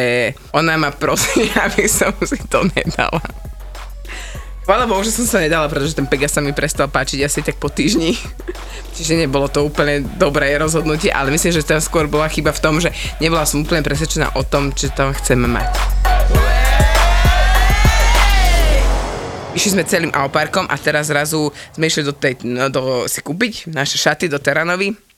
ona 0.55 0.79
ma 0.79 0.95
prosí, 0.95 1.51
aby 1.67 1.91
som 1.91 2.15
si 2.23 2.39
to 2.47 2.63
nedala. 2.77 3.19
Chvála 4.63 4.87
Bohu, 4.87 5.03
že 5.03 5.11
som 5.11 5.27
sa 5.27 5.43
nedala, 5.43 5.67
pretože 5.67 5.91
ten 5.91 6.07
Pegas 6.07 6.31
sa 6.31 6.39
mi 6.39 6.55
prestal 6.55 6.87
páčiť 6.87 7.27
asi 7.27 7.43
tak 7.43 7.59
po 7.59 7.67
týždni. 7.67 8.15
Čiže 8.95 9.27
nebolo 9.27 9.51
to 9.51 9.67
úplne 9.67 10.07
dobré 10.23 10.55
rozhodnutie, 10.55 11.11
ale 11.11 11.35
myslím, 11.35 11.51
že 11.51 11.67
tam 11.67 11.83
skôr 11.83 12.07
bola 12.07 12.31
chyba 12.31 12.55
v 12.55 12.63
tom, 12.63 12.79
že 12.79 12.95
nebola 13.19 13.43
som 13.43 13.67
úplne 13.67 13.83
presvedčená 13.83 14.39
o 14.39 14.47
tom, 14.47 14.71
či 14.71 14.87
to 14.95 15.11
chceme 15.19 15.51
mať. 15.51 15.67
Išli 19.59 19.71
sme 19.75 19.83
celým 19.83 20.15
Auparkom 20.15 20.71
a 20.71 20.79
teraz 20.79 21.11
zrazu 21.11 21.51
sme 21.75 21.91
išli 21.91 22.07
do 22.07 22.15
tej, 22.15 22.39
no, 22.47 22.71
do, 22.71 23.11
si 23.11 23.19
kúpiť 23.19 23.67
naše 23.67 23.99
šaty 23.99 24.31
do 24.31 24.39
Teranovi 24.39 25.12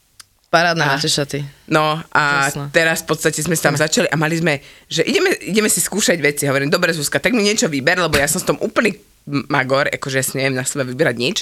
Parádne 0.54 0.80
A- 0.80 0.94
máte 0.94 1.08
šaty. 1.08 1.42
No 1.66 1.98
a 2.08 2.22
Úžasné. 2.46 2.70
teraz 2.70 3.02
v 3.02 3.10
podstate 3.10 3.40
sme 3.40 3.52
sa 3.52 3.68
tam 3.68 3.76
začali 3.76 4.06
a 4.06 4.14
mali 4.14 4.38
sme, 4.38 4.54
že 4.86 5.02
ideme, 5.02 5.34
ideme 5.42 5.66
si 5.66 5.78
skúšať 5.78 6.14
veci. 6.16 6.46
Hovorím, 6.46 6.68
dobre 6.68 6.94
Zuzka, 6.94 7.18
tak 7.18 7.32
mi 7.32 7.42
niečo 7.42 7.66
vyber, 7.66 7.98
lebo 7.98 8.14
ja 8.14 8.24
som 8.24 8.38
s 8.38 8.46
tom 8.46 8.54
úplný 8.58 8.94
magor, 9.48 9.88
akože 9.88 10.14
ja 10.14 10.22
si 10.22 10.36
neviem 10.36 10.54
na 10.54 10.62
sebe 10.62 10.86
vyberať 10.86 11.16
nič. 11.16 11.36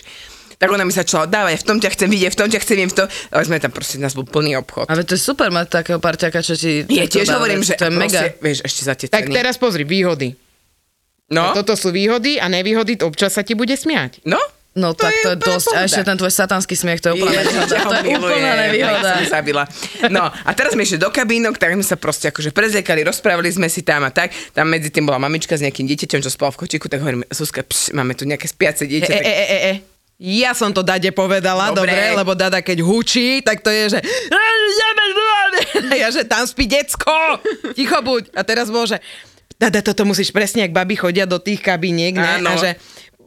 Tak 0.55 0.71
ona 0.71 0.81
mi 0.81 0.91
začala 0.91 1.27
dávať, 1.27 1.59
v 1.59 1.67
tom 1.67 1.77
ťa 1.77 1.91
chcem 1.91 2.07
vidieť, 2.09 2.33
v 2.33 2.39
tom 2.39 2.47
ťa 2.47 2.61
chcem 2.61 2.75
vidieť, 2.77 2.89
v 2.89 2.97
tom. 2.97 3.07
Ale 3.29 3.43
sme 3.43 3.59
tam 3.59 3.69
proste, 3.69 3.99
nás 3.99 4.15
bol 4.15 4.23
plný 4.23 4.55
obchod. 4.57 4.87
Ale 4.87 5.03
to 5.03 5.13
je 5.13 5.21
super 5.21 5.51
mať 5.51 5.67
takého 5.75 5.99
parťaka, 5.99 6.39
čo 6.39 6.55
ti... 6.55 6.87
Ja 6.87 7.03
tiež 7.05 7.29
hovorím, 7.29 7.61
že 7.61 7.75
To 7.75 7.85
je 7.85 7.93
mega. 7.93 8.07
proste, 8.23 8.39
vieš, 8.39 8.59
ešte 8.63 8.81
za 8.81 8.95
tie 8.95 9.07
Tak 9.07 9.27
ceny. 9.27 9.35
teraz 9.35 9.59
pozri, 9.59 9.83
výhody. 9.83 10.39
no, 11.29 11.51
Toto 11.53 11.75
sú 11.75 11.91
výhody 11.91 12.39
a 12.39 12.47
nevýhody, 12.47 12.95
občas 13.01 13.35
sa 13.35 13.43
ti 13.43 13.53
bude 13.53 13.75
smiať. 13.75 14.23
no, 14.25 14.39
No 14.73 14.97
To 14.97 15.05
tak 15.05 15.13
je 15.13 15.21
to 15.21 15.31
je 15.31 15.39
dosť. 15.39 15.69
A 15.69 15.73
pohoda. 15.75 15.85
ešte 15.85 16.01
ten 16.03 16.17
tvoj 16.17 16.33
satanský 16.33 16.73
smiech, 16.73 16.99
to 16.99 17.13
je 17.13 17.21
úplná 17.21 17.33
nevýhoda. 17.39 17.77
To 17.77 17.93
je 17.93 18.09
úplná 18.11 18.53
nevýhoda. 18.59 19.09
som 19.21 19.29
zabila. 19.29 19.63
No 20.09 20.25
a 20.25 20.51
teraz 20.53 20.73
sme 20.73 20.81
išli 20.81 20.97
do 20.97 21.09
kabínok, 21.09 21.57
tak 21.57 21.73
sme 21.73 21.85
sa 21.85 21.93
proste 21.95 22.33
akože 22.33 22.51
prezliekali, 22.51 23.05
rozprávali 23.05 23.49
sme 23.49 23.69
si 23.69 23.81
tam 23.81 24.01
a 24.01 24.11
tak. 24.11 24.33
Tam 24.51 24.65
medzi 24.65 24.89
tým 24.89 25.05
bola 25.05 25.21
mamička 25.21 25.53
s 25.53 25.61
nejakým 25.61 25.85
dieťaťom, 25.87 26.21
čo 26.21 26.31
spal 26.31 26.49
v 26.51 26.65
kočiku, 26.65 26.89
tak 26.89 26.99
hovorím, 26.99 27.21
Suska, 27.29 27.61
pš, 27.61 27.93
máme 27.93 28.13
tu 28.13 28.25
nejaké 28.25 28.49
spiace 28.49 28.83
E, 28.83 28.89
dieťa. 28.89 29.09
e, 29.09 29.15
tak... 29.15 29.23
e, 29.23 29.33
e, 29.45 29.59
e. 29.69 29.75
Ja 30.19 30.55
som 30.55 30.71
to 30.71 30.81
Dade 30.81 31.11
povedala, 31.11 31.69
Dobre. 31.69 31.91
dobre, 31.91 32.15
lebo 32.15 32.33
Dada 32.33 32.59
keď 32.59 32.81
hučí, 32.81 33.43
tak 33.43 33.61
to 33.61 33.69
je, 33.69 33.93
že 33.93 34.01
a 35.85 35.95
ja, 35.95 36.09
že 36.09 36.23
tam 36.23 36.45
spí 36.45 36.65
decko, 36.65 37.13
ticho 37.75 37.99
buď. 37.99 38.31
A 38.33 38.41
teraz 38.41 38.69
bol, 38.69 38.85
že 38.85 39.03
Dada, 39.55 39.79
toto 39.79 40.03
musíš 40.03 40.31
presne, 40.31 40.63
ak 40.63 40.73
baby 40.73 40.95
chodia 40.95 41.23
do 41.23 41.39
tých 41.39 41.61
kabíniek, 41.61 42.15
ne? 42.15 42.41
Áno. 42.41 42.51
A 42.51 42.57
že 42.57 42.71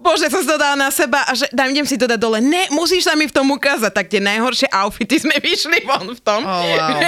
Bože, 0.06 0.30
som 0.30 0.38
si 0.38 0.46
to 0.46 0.62
dala 0.62 0.78
na 0.78 0.94
seba 0.94 1.26
a 1.26 1.34
že 1.34 1.50
dám, 1.50 1.74
idem 1.74 1.90
si 1.90 1.98
to 1.98 2.06
dať 2.06 2.22
dole. 2.22 2.38
Ne, 2.38 2.70
musíš 2.70 3.10
sa 3.10 3.18
mi 3.18 3.26
v 3.26 3.34
tom 3.34 3.50
ukázať. 3.50 3.90
Tak 3.90 4.06
tie 4.06 4.22
najhoršie 4.22 4.70
outfity 4.70 5.18
sme 5.18 5.34
vyšli 5.46 5.82
von 5.82 6.14
v 6.14 6.22
tom. 6.22 6.46
Oh, 6.46 6.62
wow. 6.62 7.02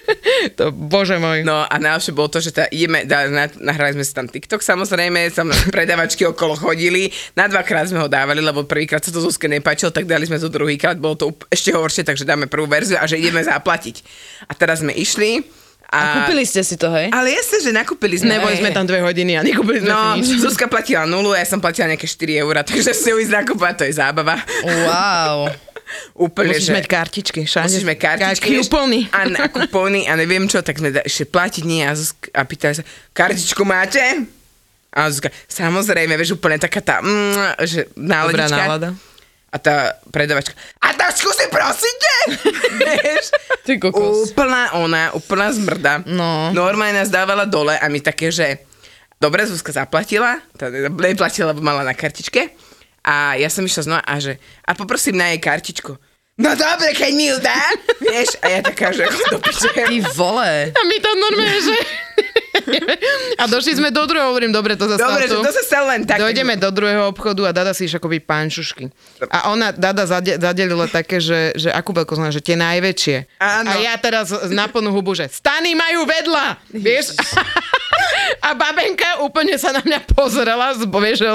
to, 0.58 0.72
bože 0.72 1.20
môj. 1.20 1.44
No 1.44 1.68
a 1.68 1.74
najlepšie 1.76 2.16
bolo 2.16 2.32
to, 2.32 2.40
že 2.40 2.56
tá, 2.56 2.64
ideme, 2.72 3.04
na, 3.04 3.52
nahrali 3.60 4.00
sme 4.00 4.04
si 4.08 4.16
tam 4.16 4.24
TikTok 4.24 4.64
samozrejme, 4.64 5.28
tam 5.36 5.52
predavačky 5.68 6.24
okolo 6.24 6.56
chodili, 6.56 7.12
na 7.36 7.52
dvakrát 7.52 7.92
sme 7.92 8.00
ho 8.00 8.08
dávali, 8.08 8.40
lebo 8.40 8.64
prvýkrát 8.64 9.04
sa 9.04 9.12
to 9.12 9.20
Zuzke 9.20 9.44
nepáčilo, 9.44 9.92
tak 9.92 10.08
dali 10.08 10.24
sme 10.24 10.40
to 10.40 10.48
druhýkrát, 10.48 10.96
bolo 10.96 11.20
to 11.20 11.36
ešte 11.52 11.76
horšie, 11.76 12.08
takže 12.08 12.24
dáme 12.24 12.48
prvú 12.48 12.64
verziu 12.64 12.96
a 12.96 13.04
že 13.04 13.20
ideme 13.20 13.44
zaplatiť. 13.44 14.00
A 14.48 14.56
teraz 14.56 14.80
sme 14.80 14.96
išli 14.96 15.44
a... 15.88 16.20
Kúpili 16.20 16.44
ste 16.44 16.60
si 16.60 16.76
to, 16.76 16.92
hej? 16.92 17.08
Ale 17.08 17.32
jasne, 17.32 17.64
že 17.64 17.70
nakúpili 17.72 18.20
sme. 18.20 18.36
Neboli 18.36 18.60
sme 18.60 18.70
tam 18.70 18.84
dve 18.84 19.00
hodiny 19.00 19.36
a 19.36 19.42
nekúpili 19.42 19.80
sme 19.80 19.88
No, 19.88 20.20
si 20.20 20.36
nič. 20.36 20.44
Zuzka 20.44 20.68
platila 20.68 21.08
nulu, 21.08 21.32
ja 21.32 21.42
som 21.42 21.58
platila 21.58 21.88
nejaké 21.88 22.04
4 22.04 22.44
eurá, 22.44 22.60
takže 22.60 22.92
si 22.92 23.08
ju 23.08 23.16
ísť 23.16 23.32
nakúpať, 23.34 23.72
to 23.74 23.84
je 23.88 23.94
zábava. 23.96 24.36
Wow. 24.62 25.48
Úplne, 26.28 26.52
Musíš 26.52 26.68
že... 26.68 26.76
mať 26.76 26.86
kartičky. 26.86 27.40
Všade. 27.48 27.64
Musíš 27.64 27.84
mať 27.84 27.98
kartičky. 27.98 28.60
Kupóny. 28.60 29.08
A, 29.08 29.24
a 29.24 29.46
kupóny 29.48 30.04
a 30.04 30.12
neviem 30.14 30.44
čo, 30.44 30.60
tak 30.60 30.76
sme 30.76 30.92
ešte 30.92 31.24
platiť 31.24 31.64
nie 31.64 31.80
a, 31.80 31.96
Zuzka, 31.96 32.28
a 32.36 32.44
pýtali 32.44 32.76
sa, 32.76 32.84
kartičku 33.16 33.64
máte? 33.64 34.04
A 34.92 35.08
Zuzka, 35.08 35.32
samozrejme, 35.48 36.12
vieš, 36.14 36.36
úplne 36.36 36.60
taká 36.60 36.84
tá, 36.84 37.00
mm, 37.00 37.64
že 37.64 37.88
Dobrá 37.96 38.28
náladička. 38.28 38.60
nálada. 38.60 38.88
A 39.48 39.56
tá 39.56 39.96
predavačka, 40.12 40.52
a 40.84 40.92
tak 40.92 41.16
skúsi 41.16 41.48
prosíte? 41.48 42.12
vieš? 42.84 43.32
Ty 43.64 43.80
kokos. 43.80 44.32
Úplná 44.32 44.76
ona, 44.76 45.16
úplná 45.16 45.48
zmrda. 45.48 46.04
No. 46.04 46.52
Normálne 46.52 47.00
nás 47.00 47.08
dávala 47.08 47.48
dole 47.48 47.72
a 47.80 47.86
my 47.88 48.00
také, 48.04 48.28
že 48.28 48.60
dobre, 49.16 49.48
Zuzka 49.48 49.72
zaplatila, 49.72 50.44
tá 50.52 50.68
neplatila, 50.70 51.56
lebo 51.56 51.64
mala 51.64 51.80
na 51.80 51.96
kartičke. 51.96 52.52
A 53.00 53.40
ja 53.40 53.48
som 53.48 53.64
išla 53.64 53.82
znova 53.88 54.02
a 54.04 54.20
že, 54.20 54.36
a 54.68 54.76
poprosím 54.76 55.16
na 55.16 55.32
jej 55.32 55.40
kartičku. 55.40 55.96
No 56.38 56.54
dobre, 56.54 56.94
keď 56.94 57.10
mi 57.18 57.34
ju 57.34 57.36
dá, 57.42 57.62
vieš, 57.98 58.38
a 58.38 58.46
ja 58.46 58.60
taká, 58.62 58.94
že 58.94 59.10
do 59.10 59.42
piče. 59.42 59.74
Ty 59.74 59.96
vole. 60.14 60.70
A 60.70 60.80
my 60.86 60.96
tam 61.02 61.16
normálne, 61.18 61.58
že... 61.58 61.74
A 63.38 63.50
došli 63.50 63.74
sme 63.74 63.90
do 63.90 64.06
druhého, 64.06 64.30
hovorím, 64.30 64.54
dobre, 64.54 64.78
to 64.78 64.86
zase 64.86 65.02
Dobre, 65.02 65.26
že 65.26 65.34
to 65.34 65.50
sa 65.50 65.62
stalo 65.66 65.86
len 65.90 66.06
tak. 66.06 66.22
Dojdeme 66.22 66.54
do 66.54 66.70
druhého 66.70 67.10
obchodu 67.10 67.42
a 67.46 67.50
Dada 67.50 67.74
si 67.74 67.90
iš 67.90 67.98
akoby 67.98 68.22
pančušky. 68.22 68.86
A 69.30 69.50
ona, 69.50 69.74
Dada 69.74 70.06
zade, 70.06 70.38
zadelila 70.38 70.86
také, 70.86 71.18
že, 71.18 71.58
že 71.58 71.74
akú 71.74 71.90
veľkosť 71.90 72.20
má, 72.22 72.30
že 72.30 72.38
tie 72.38 72.54
najväčšie. 72.54 73.42
Áno. 73.42 73.68
A 73.70 73.72
ja 73.82 73.94
teraz 73.98 74.30
na 74.50 74.70
plnú 74.70 74.94
hubu, 74.94 75.18
že 75.18 75.26
stany 75.26 75.74
majú 75.74 76.06
vedľa, 76.06 76.46
vieš? 76.70 77.18
A 78.42 78.54
babenka 78.54 79.22
úplne 79.22 79.58
sa 79.58 79.74
na 79.74 79.82
mňa 79.82 80.00
pozrela, 80.14 80.72
vieš, 80.74 81.26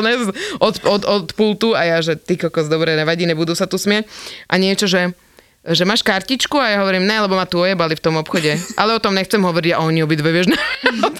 od, 0.59 0.75
od, 0.83 1.01
od 1.03 1.25
pultu 1.35 1.75
a 1.75 1.83
ja, 1.83 1.97
že 1.99 2.15
ty 2.15 2.39
kokos, 2.39 2.71
dobre, 2.71 2.95
nevadí, 2.95 3.27
nebudú 3.27 3.53
sa 3.53 3.67
tu 3.67 3.75
smieť. 3.75 4.07
A 4.49 4.55
niečo, 4.59 4.87
že 4.87 5.13
že 5.63 5.87
máš 5.87 6.03
kartičku 6.03 6.59
a 6.59 6.75
ja 6.75 6.77
hovorím, 6.83 7.07
ne, 7.07 7.23
lebo 7.23 7.39
ma 7.39 7.47
tu 7.47 7.63
ojebali 7.63 7.95
v 7.95 8.03
tom 8.03 8.19
obchode. 8.19 8.59
Ale 8.75 8.91
o 8.91 8.99
tom 8.99 9.15
nechcem 9.15 9.39
hovoriť 9.39 9.71
a 9.71 9.79
oni 9.79 10.03
obidve, 10.03 10.27
vieš, 10.27 10.51
operajú. 10.91 11.12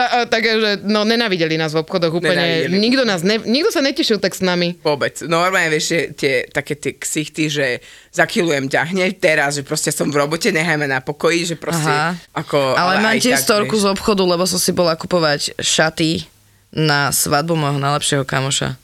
A, 0.00 0.02
a, 0.02 0.18
také, 0.26 0.56
že 0.60 0.70
no, 0.86 1.02
nenavideli 1.02 1.58
nás 1.58 1.74
v 1.74 1.82
obchodoch 1.82 2.14
úplne. 2.22 2.66
Nenávideli. 2.66 2.76
Nikto, 2.78 3.02
nás 3.02 3.20
ne, 3.26 3.36
nikto 3.42 3.70
sa 3.74 3.82
netešil 3.82 4.18
tak 4.22 4.34
s 4.34 4.42
nami. 4.42 4.78
Vôbec. 4.80 5.20
Normálne, 5.26 5.74
vieš, 5.74 6.14
tie, 6.14 6.46
také 6.48 6.78
tie 6.78 6.94
ksichty, 6.94 7.50
že 7.50 7.66
zakilujem 8.14 8.70
ťa 8.70 8.94
hneď 8.94 9.12
teraz, 9.18 9.58
že 9.58 9.62
proste 9.66 9.90
som 9.90 10.10
v 10.10 10.18
robote, 10.22 10.50
nechajme 10.54 10.86
na 10.86 11.02
pokoji, 11.02 11.54
že 11.54 11.56
proste 11.58 11.90
Aha. 11.90 12.14
ako... 12.34 12.78
Ale, 12.78 13.02
mám 13.02 13.14
aj 13.16 13.22
tiež 13.22 13.38
storku 13.42 13.76
vieš. 13.78 13.84
z 13.86 13.92
obchodu, 13.94 14.22
lebo 14.22 14.44
som 14.46 14.60
si 14.60 14.70
bola 14.70 14.94
kupovať 14.94 15.58
šaty 15.58 16.26
na 16.74 17.14
svadbu 17.14 17.54
môjho 17.54 17.78
najlepšieho 17.78 18.26
kamoša. 18.26 18.78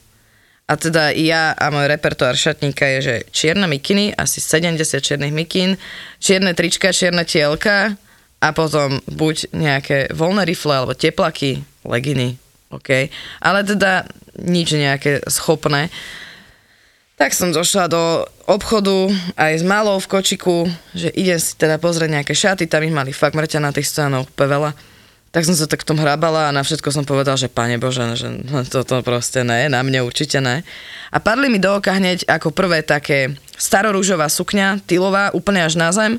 A 0.71 0.79
teda 0.79 1.11
ja 1.11 1.51
a 1.51 1.67
môj 1.67 1.91
repertoár 1.91 2.31
šatníka 2.39 2.87
je, 2.95 2.99
že 3.03 3.15
čierne 3.35 3.67
mikiny, 3.67 4.15
asi 4.15 4.39
70 4.39 4.79
čiernych 5.03 5.35
mikín, 5.35 5.75
čierne 6.23 6.55
trička, 6.55 6.95
čierne 6.95 7.27
tielka 7.27 7.99
a 8.41 8.47
potom 8.57 8.97
buď 9.05 9.53
nejaké 9.53 9.97
voľné 10.09 10.49
rifle 10.49 10.73
alebo 10.73 10.97
teplaky, 10.97 11.61
leginy, 11.85 12.41
OK. 12.73 13.13
Ale 13.37 13.59
teda 13.61 14.09
nič 14.41 14.73
nejaké 14.73 15.21
schopné. 15.29 15.93
Tak 17.21 17.37
som 17.37 17.53
došla 17.53 17.85
do 17.85 18.25
obchodu 18.49 19.13
aj 19.37 19.61
s 19.61 19.63
malou 19.63 20.01
v 20.01 20.09
kočiku, 20.09 20.65
že 20.97 21.13
idem 21.13 21.37
si 21.37 21.53
teda 21.53 21.77
pozrieť 21.77 22.09
nejaké 22.09 22.33
šaty, 22.33 22.65
tam 22.65 22.81
ich 22.81 22.95
mali 22.95 23.13
fakt 23.13 23.37
mŕťa 23.37 23.61
na 23.61 23.69
tých 23.69 23.85
stánov, 23.85 24.25
veľa. 24.33 24.73
Tak 25.31 25.47
som 25.47 25.55
sa 25.55 25.69
tak 25.69 25.85
v 25.85 25.95
tom 25.95 26.01
hrabala 26.01 26.49
a 26.49 26.55
na 26.55 26.59
všetko 26.59 26.91
som 26.91 27.07
povedal, 27.07 27.39
že 27.39 27.47
pane 27.47 27.77
Bože, 27.77 28.03
že 28.17 28.27
toto 28.73 29.05
proste 29.05 29.45
ne, 29.45 29.69
na 29.69 29.85
mne 29.85 30.01
určite 30.01 30.41
ne. 30.41 30.65
A 31.13 31.21
padli 31.21 31.47
mi 31.47 31.61
do 31.61 31.77
oka 31.77 31.93
hneď 31.93 32.25
ako 32.25 32.49
prvé 32.51 32.81
také 32.81 33.37
starorúžová 33.55 34.25
sukňa, 34.25 34.81
tylová, 34.89 35.29
úplne 35.37 35.61
až 35.61 35.77
na 35.77 35.93
zem 35.93 36.17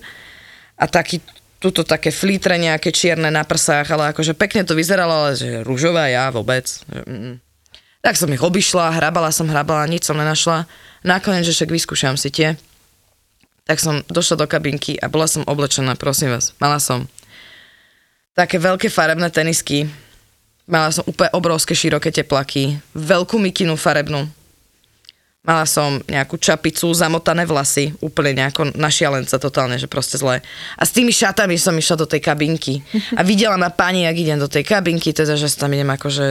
a 0.78 0.86
taký 0.86 1.18
tuto 1.62 1.86
také 1.86 2.10
flítre 2.10 2.58
nejaké 2.58 2.90
čierne 2.90 3.30
na 3.30 3.46
prsách, 3.46 3.86
ale 3.94 4.10
akože 4.10 4.34
pekne 4.34 4.66
to 4.66 4.74
vyzeralo, 4.74 5.14
ale 5.14 5.38
že 5.38 5.62
rúžová 5.62 6.10
ja 6.10 6.34
vôbec. 6.34 6.66
Tak 8.02 8.18
som 8.18 8.26
ich 8.34 8.42
obišla, 8.42 8.98
hrabala 8.98 9.30
som, 9.30 9.46
hrabala, 9.46 9.86
nič 9.86 10.10
som 10.10 10.18
nenašla. 10.18 10.66
Nakoniec, 11.06 11.46
že 11.46 11.54
však 11.54 11.70
vyskúšam 11.70 12.18
si 12.18 12.34
tie. 12.34 12.58
Tak 13.62 13.78
som 13.78 14.02
došla 14.10 14.42
do 14.42 14.46
kabinky 14.50 14.98
a 14.98 15.06
bola 15.06 15.30
som 15.30 15.46
oblečená, 15.46 15.94
prosím 15.94 16.34
vás. 16.34 16.50
Mala 16.58 16.82
som 16.82 17.06
také 18.34 18.58
veľké 18.58 18.90
farebné 18.90 19.30
tenisky. 19.30 19.86
Mala 20.66 20.90
som 20.90 21.06
úplne 21.06 21.30
obrovské 21.30 21.78
široké 21.78 22.10
teplaky, 22.10 22.82
veľkú 22.90 23.38
mikinu 23.38 23.78
farebnú. 23.78 24.26
Mala 25.42 25.66
som 25.66 25.98
nejakú 26.06 26.38
čapicu, 26.38 26.86
zamotané 26.94 27.42
vlasy, 27.42 27.90
úplne 27.98 28.38
nejako 28.38 28.78
na 28.78 28.86
šialenca 28.86 29.42
totálne, 29.42 29.74
že 29.74 29.90
proste 29.90 30.14
zle. 30.14 30.38
A 30.78 30.82
s 30.86 30.94
tými 30.94 31.10
šatami 31.10 31.58
som 31.58 31.74
išla 31.74 31.98
do 31.98 32.06
tej 32.06 32.22
kabinky. 32.22 32.78
A 33.18 33.26
videla 33.26 33.58
ma 33.58 33.66
pani, 33.66 34.06
ak 34.06 34.14
idem 34.14 34.38
do 34.38 34.46
tej 34.46 34.62
kabinky, 34.62 35.10
teda, 35.10 35.34
že 35.34 35.50
tam 35.58 35.74
idem 35.74 35.90
ako, 35.90 36.14
že, 36.14 36.26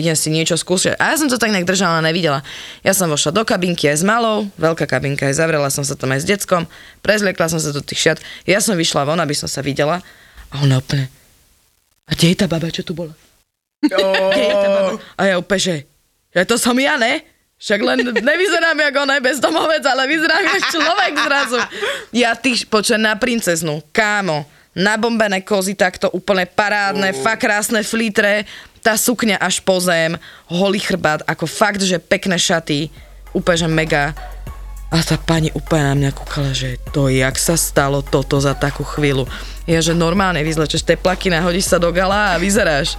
idem 0.00 0.16
si 0.16 0.32
niečo 0.32 0.56
skúšať. 0.56 0.96
A 0.96 1.12
ja 1.12 1.20
som 1.20 1.28
to 1.28 1.36
tak 1.36 1.52
nejak 1.52 1.68
držala, 1.68 2.00
nevidela. 2.00 2.40
Ja 2.80 2.96
som 2.96 3.12
vošla 3.12 3.36
do 3.36 3.44
kabinky 3.44 3.84
aj 3.84 4.00
s 4.00 4.04
malou, 4.08 4.48
veľká 4.56 4.88
kabinka, 4.88 5.28
aj 5.28 5.44
zavrela 5.44 5.68
som 5.68 5.84
sa 5.84 5.92
tam 5.92 6.16
aj 6.16 6.24
s 6.24 6.26
deckom, 6.32 6.64
prezliekla 7.04 7.52
som 7.52 7.60
sa 7.60 7.68
do 7.68 7.84
tých 7.84 8.00
šiat. 8.00 8.18
Ja 8.48 8.64
som 8.64 8.80
vyšla 8.80 9.04
von, 9.04 9.20
aby 9.20 9.36
som 9.36 9.44
sa 9.44 9.60
videla. 9.60 10.00
A 10.48 10.64
ona 10.64 10.80
úplne, 10.80 11.12
a 12.08 12.16
kde 12.16 12.32
je 12.32 12.36
tá 12.40 12.48
baba, 12.48 12.72
čo 12.72 12.80
tu 12.80 12.96
bola? 12.96 13.12
Kde 13.84 14.40
je 14.40 14.56
tá 14.56 14.68
baba? 14.72 14.90
A 15.20 15.22
ja 15.28 15.34
úplne, 15.36 15.60
že, 15.60 15.76
že 16.32 16.48
to 16.48 16.56
som 16.56 16.72
ja, 16.80 16.96
ne? 16.96 17.33
Však 17.54 17.80
len 17.80 17.98
nevyzerám 18.12 18.76
ako 18.76 18.98
ona 19.06 19.22
bezdomovec, 19.22 19.84
ale 19.86 20.10
vyzerám 20.10 20.42
ako 20.42 20.58
človek 20.74 21.12
zrazu. 21.16 21.58
Ja 22.10 22.34
ty, 22.34 22.58
počujem, 22.66 23.00
na 23.00 23.14
princeznu, 23.14 23.80
kámo, 23.94 24.44
nabombené 24.74 25.40
kozy 25.40 25.78
takto 25.78 26.10
úplne 26.10 26.44
parádne, 26.50 27.14
fakt 27.14 27.46
krásne 27.46 27.80
flítre, 27.86 28.44
tá 28.84 28.98
sukňa 28.98 29.40
až 29.40 29.64
po 29.64 29.80
zem, 29.80 30.18
holý 30.50 30.82
chrbát, 30.82 31.24
ako 31.24 31.48
fakt, 31.48 31.80
že 31.80 31.96
pekné 31.96 32.36
šaty, 32.36 32.92
úplne, 33.32 33.58
že 33.64 33.68
mega. 33.70 34.12
A 34.94 35.02
tá 35.02 35.18
pani 35.18 35.50
úplne 35.58 35.90
na 35.90 35.94
mňa 35.98 36.10
kúkala, 36.14 36.54
že 36.54 36.78
to 36.94 37.10
jak 37.10 37.34
sa 37.34 37.58
stalo 37.58 37.98
toto 37.98 38.38
za 38.38 38.54
takú 38.54 38.86
chvíľu. 38.86 39.26
Ja, 39.66 39.82
že 39.82 39.90
normálne 39.90 40.38
vyzlečeš 40.46 40.86
teplaky, 40.86 41.34
nahodíš 41.34 41.66
sa 41.66 41.82
do 41.82 41.90
gala 41.90 42.38
a 42.38 42.38
vyzeráš. 42.38 42.94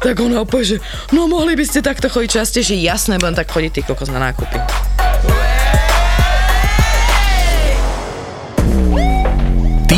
Tak 0.00 0.16
ona 0.16 0.40
úplne, 0.40 0.64
že 0.64 0.76
no 1.12 1.28
mohli 1.28 1.52
by 1.52 1.64
ste 1.68 1.84
takto 1.84 2.08
chodiť 2.08 2.40
častejšie. 2.40 2.80
Jasné, 2.80 3.20
budem 3.20 3.36
tak 3.36 3.52
chodiť 3.52 3.68
ty 3.68 3.80
kokos 3.84 4.08
na 4.08 4.32
nákupy. 4.32 5.05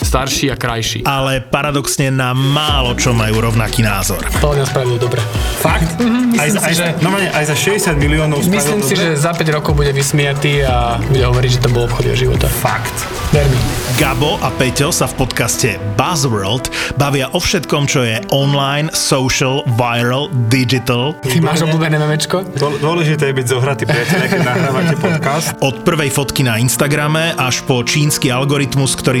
starší 0.00 0.50
a 0.50 0.56
krajší. 0.56 1.06
ale 1.06 1.40
paradoxne 1.40 2.10
na 2.10 2.32
málo 2.32 2.92
čo 2.94 3.12
majú 3.12 3.40
rovnaký 3.40 3.80
názor. 3.80 4.20
To 4.36 4.52
nás 4.52 4.66
spravil 4.66 4.98
dobre. 4.98 5.22
Fakt? 5.56 5.96
Mhm, 5.96 6.34
aj, 6.34 6.48
za- 6.50 6.60
aj, 6.60 6.72
si, 6.72 6.80
že- 6.82 6.94
no, 6.98 7.08
aj 7.14 7.44
za 7.46 7.56
60 7.56 7.94
miliónov 7.96 8.42
Myslím 8.42 8.82
si, 8.82 8.92
dobre? 8.92 9.04
že 9.06 9.16
za 9.16 9.30
5 9.30 9.46
rokov 9.52 9.72
bude 9.72 9.92
vysmiatý 9.92 10.60
a 10.62 10.98
bude 10.98 11.22
hovoriť, 11.22 11.50
že 11.52 11.60
to 11.60 11.68
bol 11.70 11.86
obchod 11.86 12.04
jeho 12.04 12.18
života. 12.18 12.50
Fakt. 12.50 12.92
Ver 13.30 13.46
mi. 13.46 13.60
Gabo 13.94 14.40
a 14.40 14.50
Peťo 14.50 14.90
sa 14.90 15.04
v 15.04 15.14
podcaste 15.16 15.68
Buzzworld 15.94 16.66
bavia 16.96 17.28
o 17.28 17.38
všetkom, 17.38 17.84
čo 17.84 18.02
je 18.02 18.18
online, 18.30 18.90
social, 18.90 19.62
viral, 19.70 20.26
digital. 20.50 21.14
Ty 21.20 21.38
máš 21.38 21.62
obľúbené 21.62 21.94
memečko? 21.96 22.42
Dô- 22.50 22.80
Dôležité 22.80 23.28
je 23.28 23.34
byť 23.36 23.46
zohratý 23.46 23.84
priateľe, 23.84 24.24
keď 24.26 24.40
nahrávate 24.42 24.94
podcast. 24.96 25.46
Od 25.60 25.76
prvej 25.80 26.08
fotky 26.08 26.42
na 26.42 26.56
Instagrame 26.56 27.36
až 27.36 27.62
po 27.62 27.80
čínsky 27.82 28.28
algoritmus, 28.28 28.96
ktorý 28.96 29.20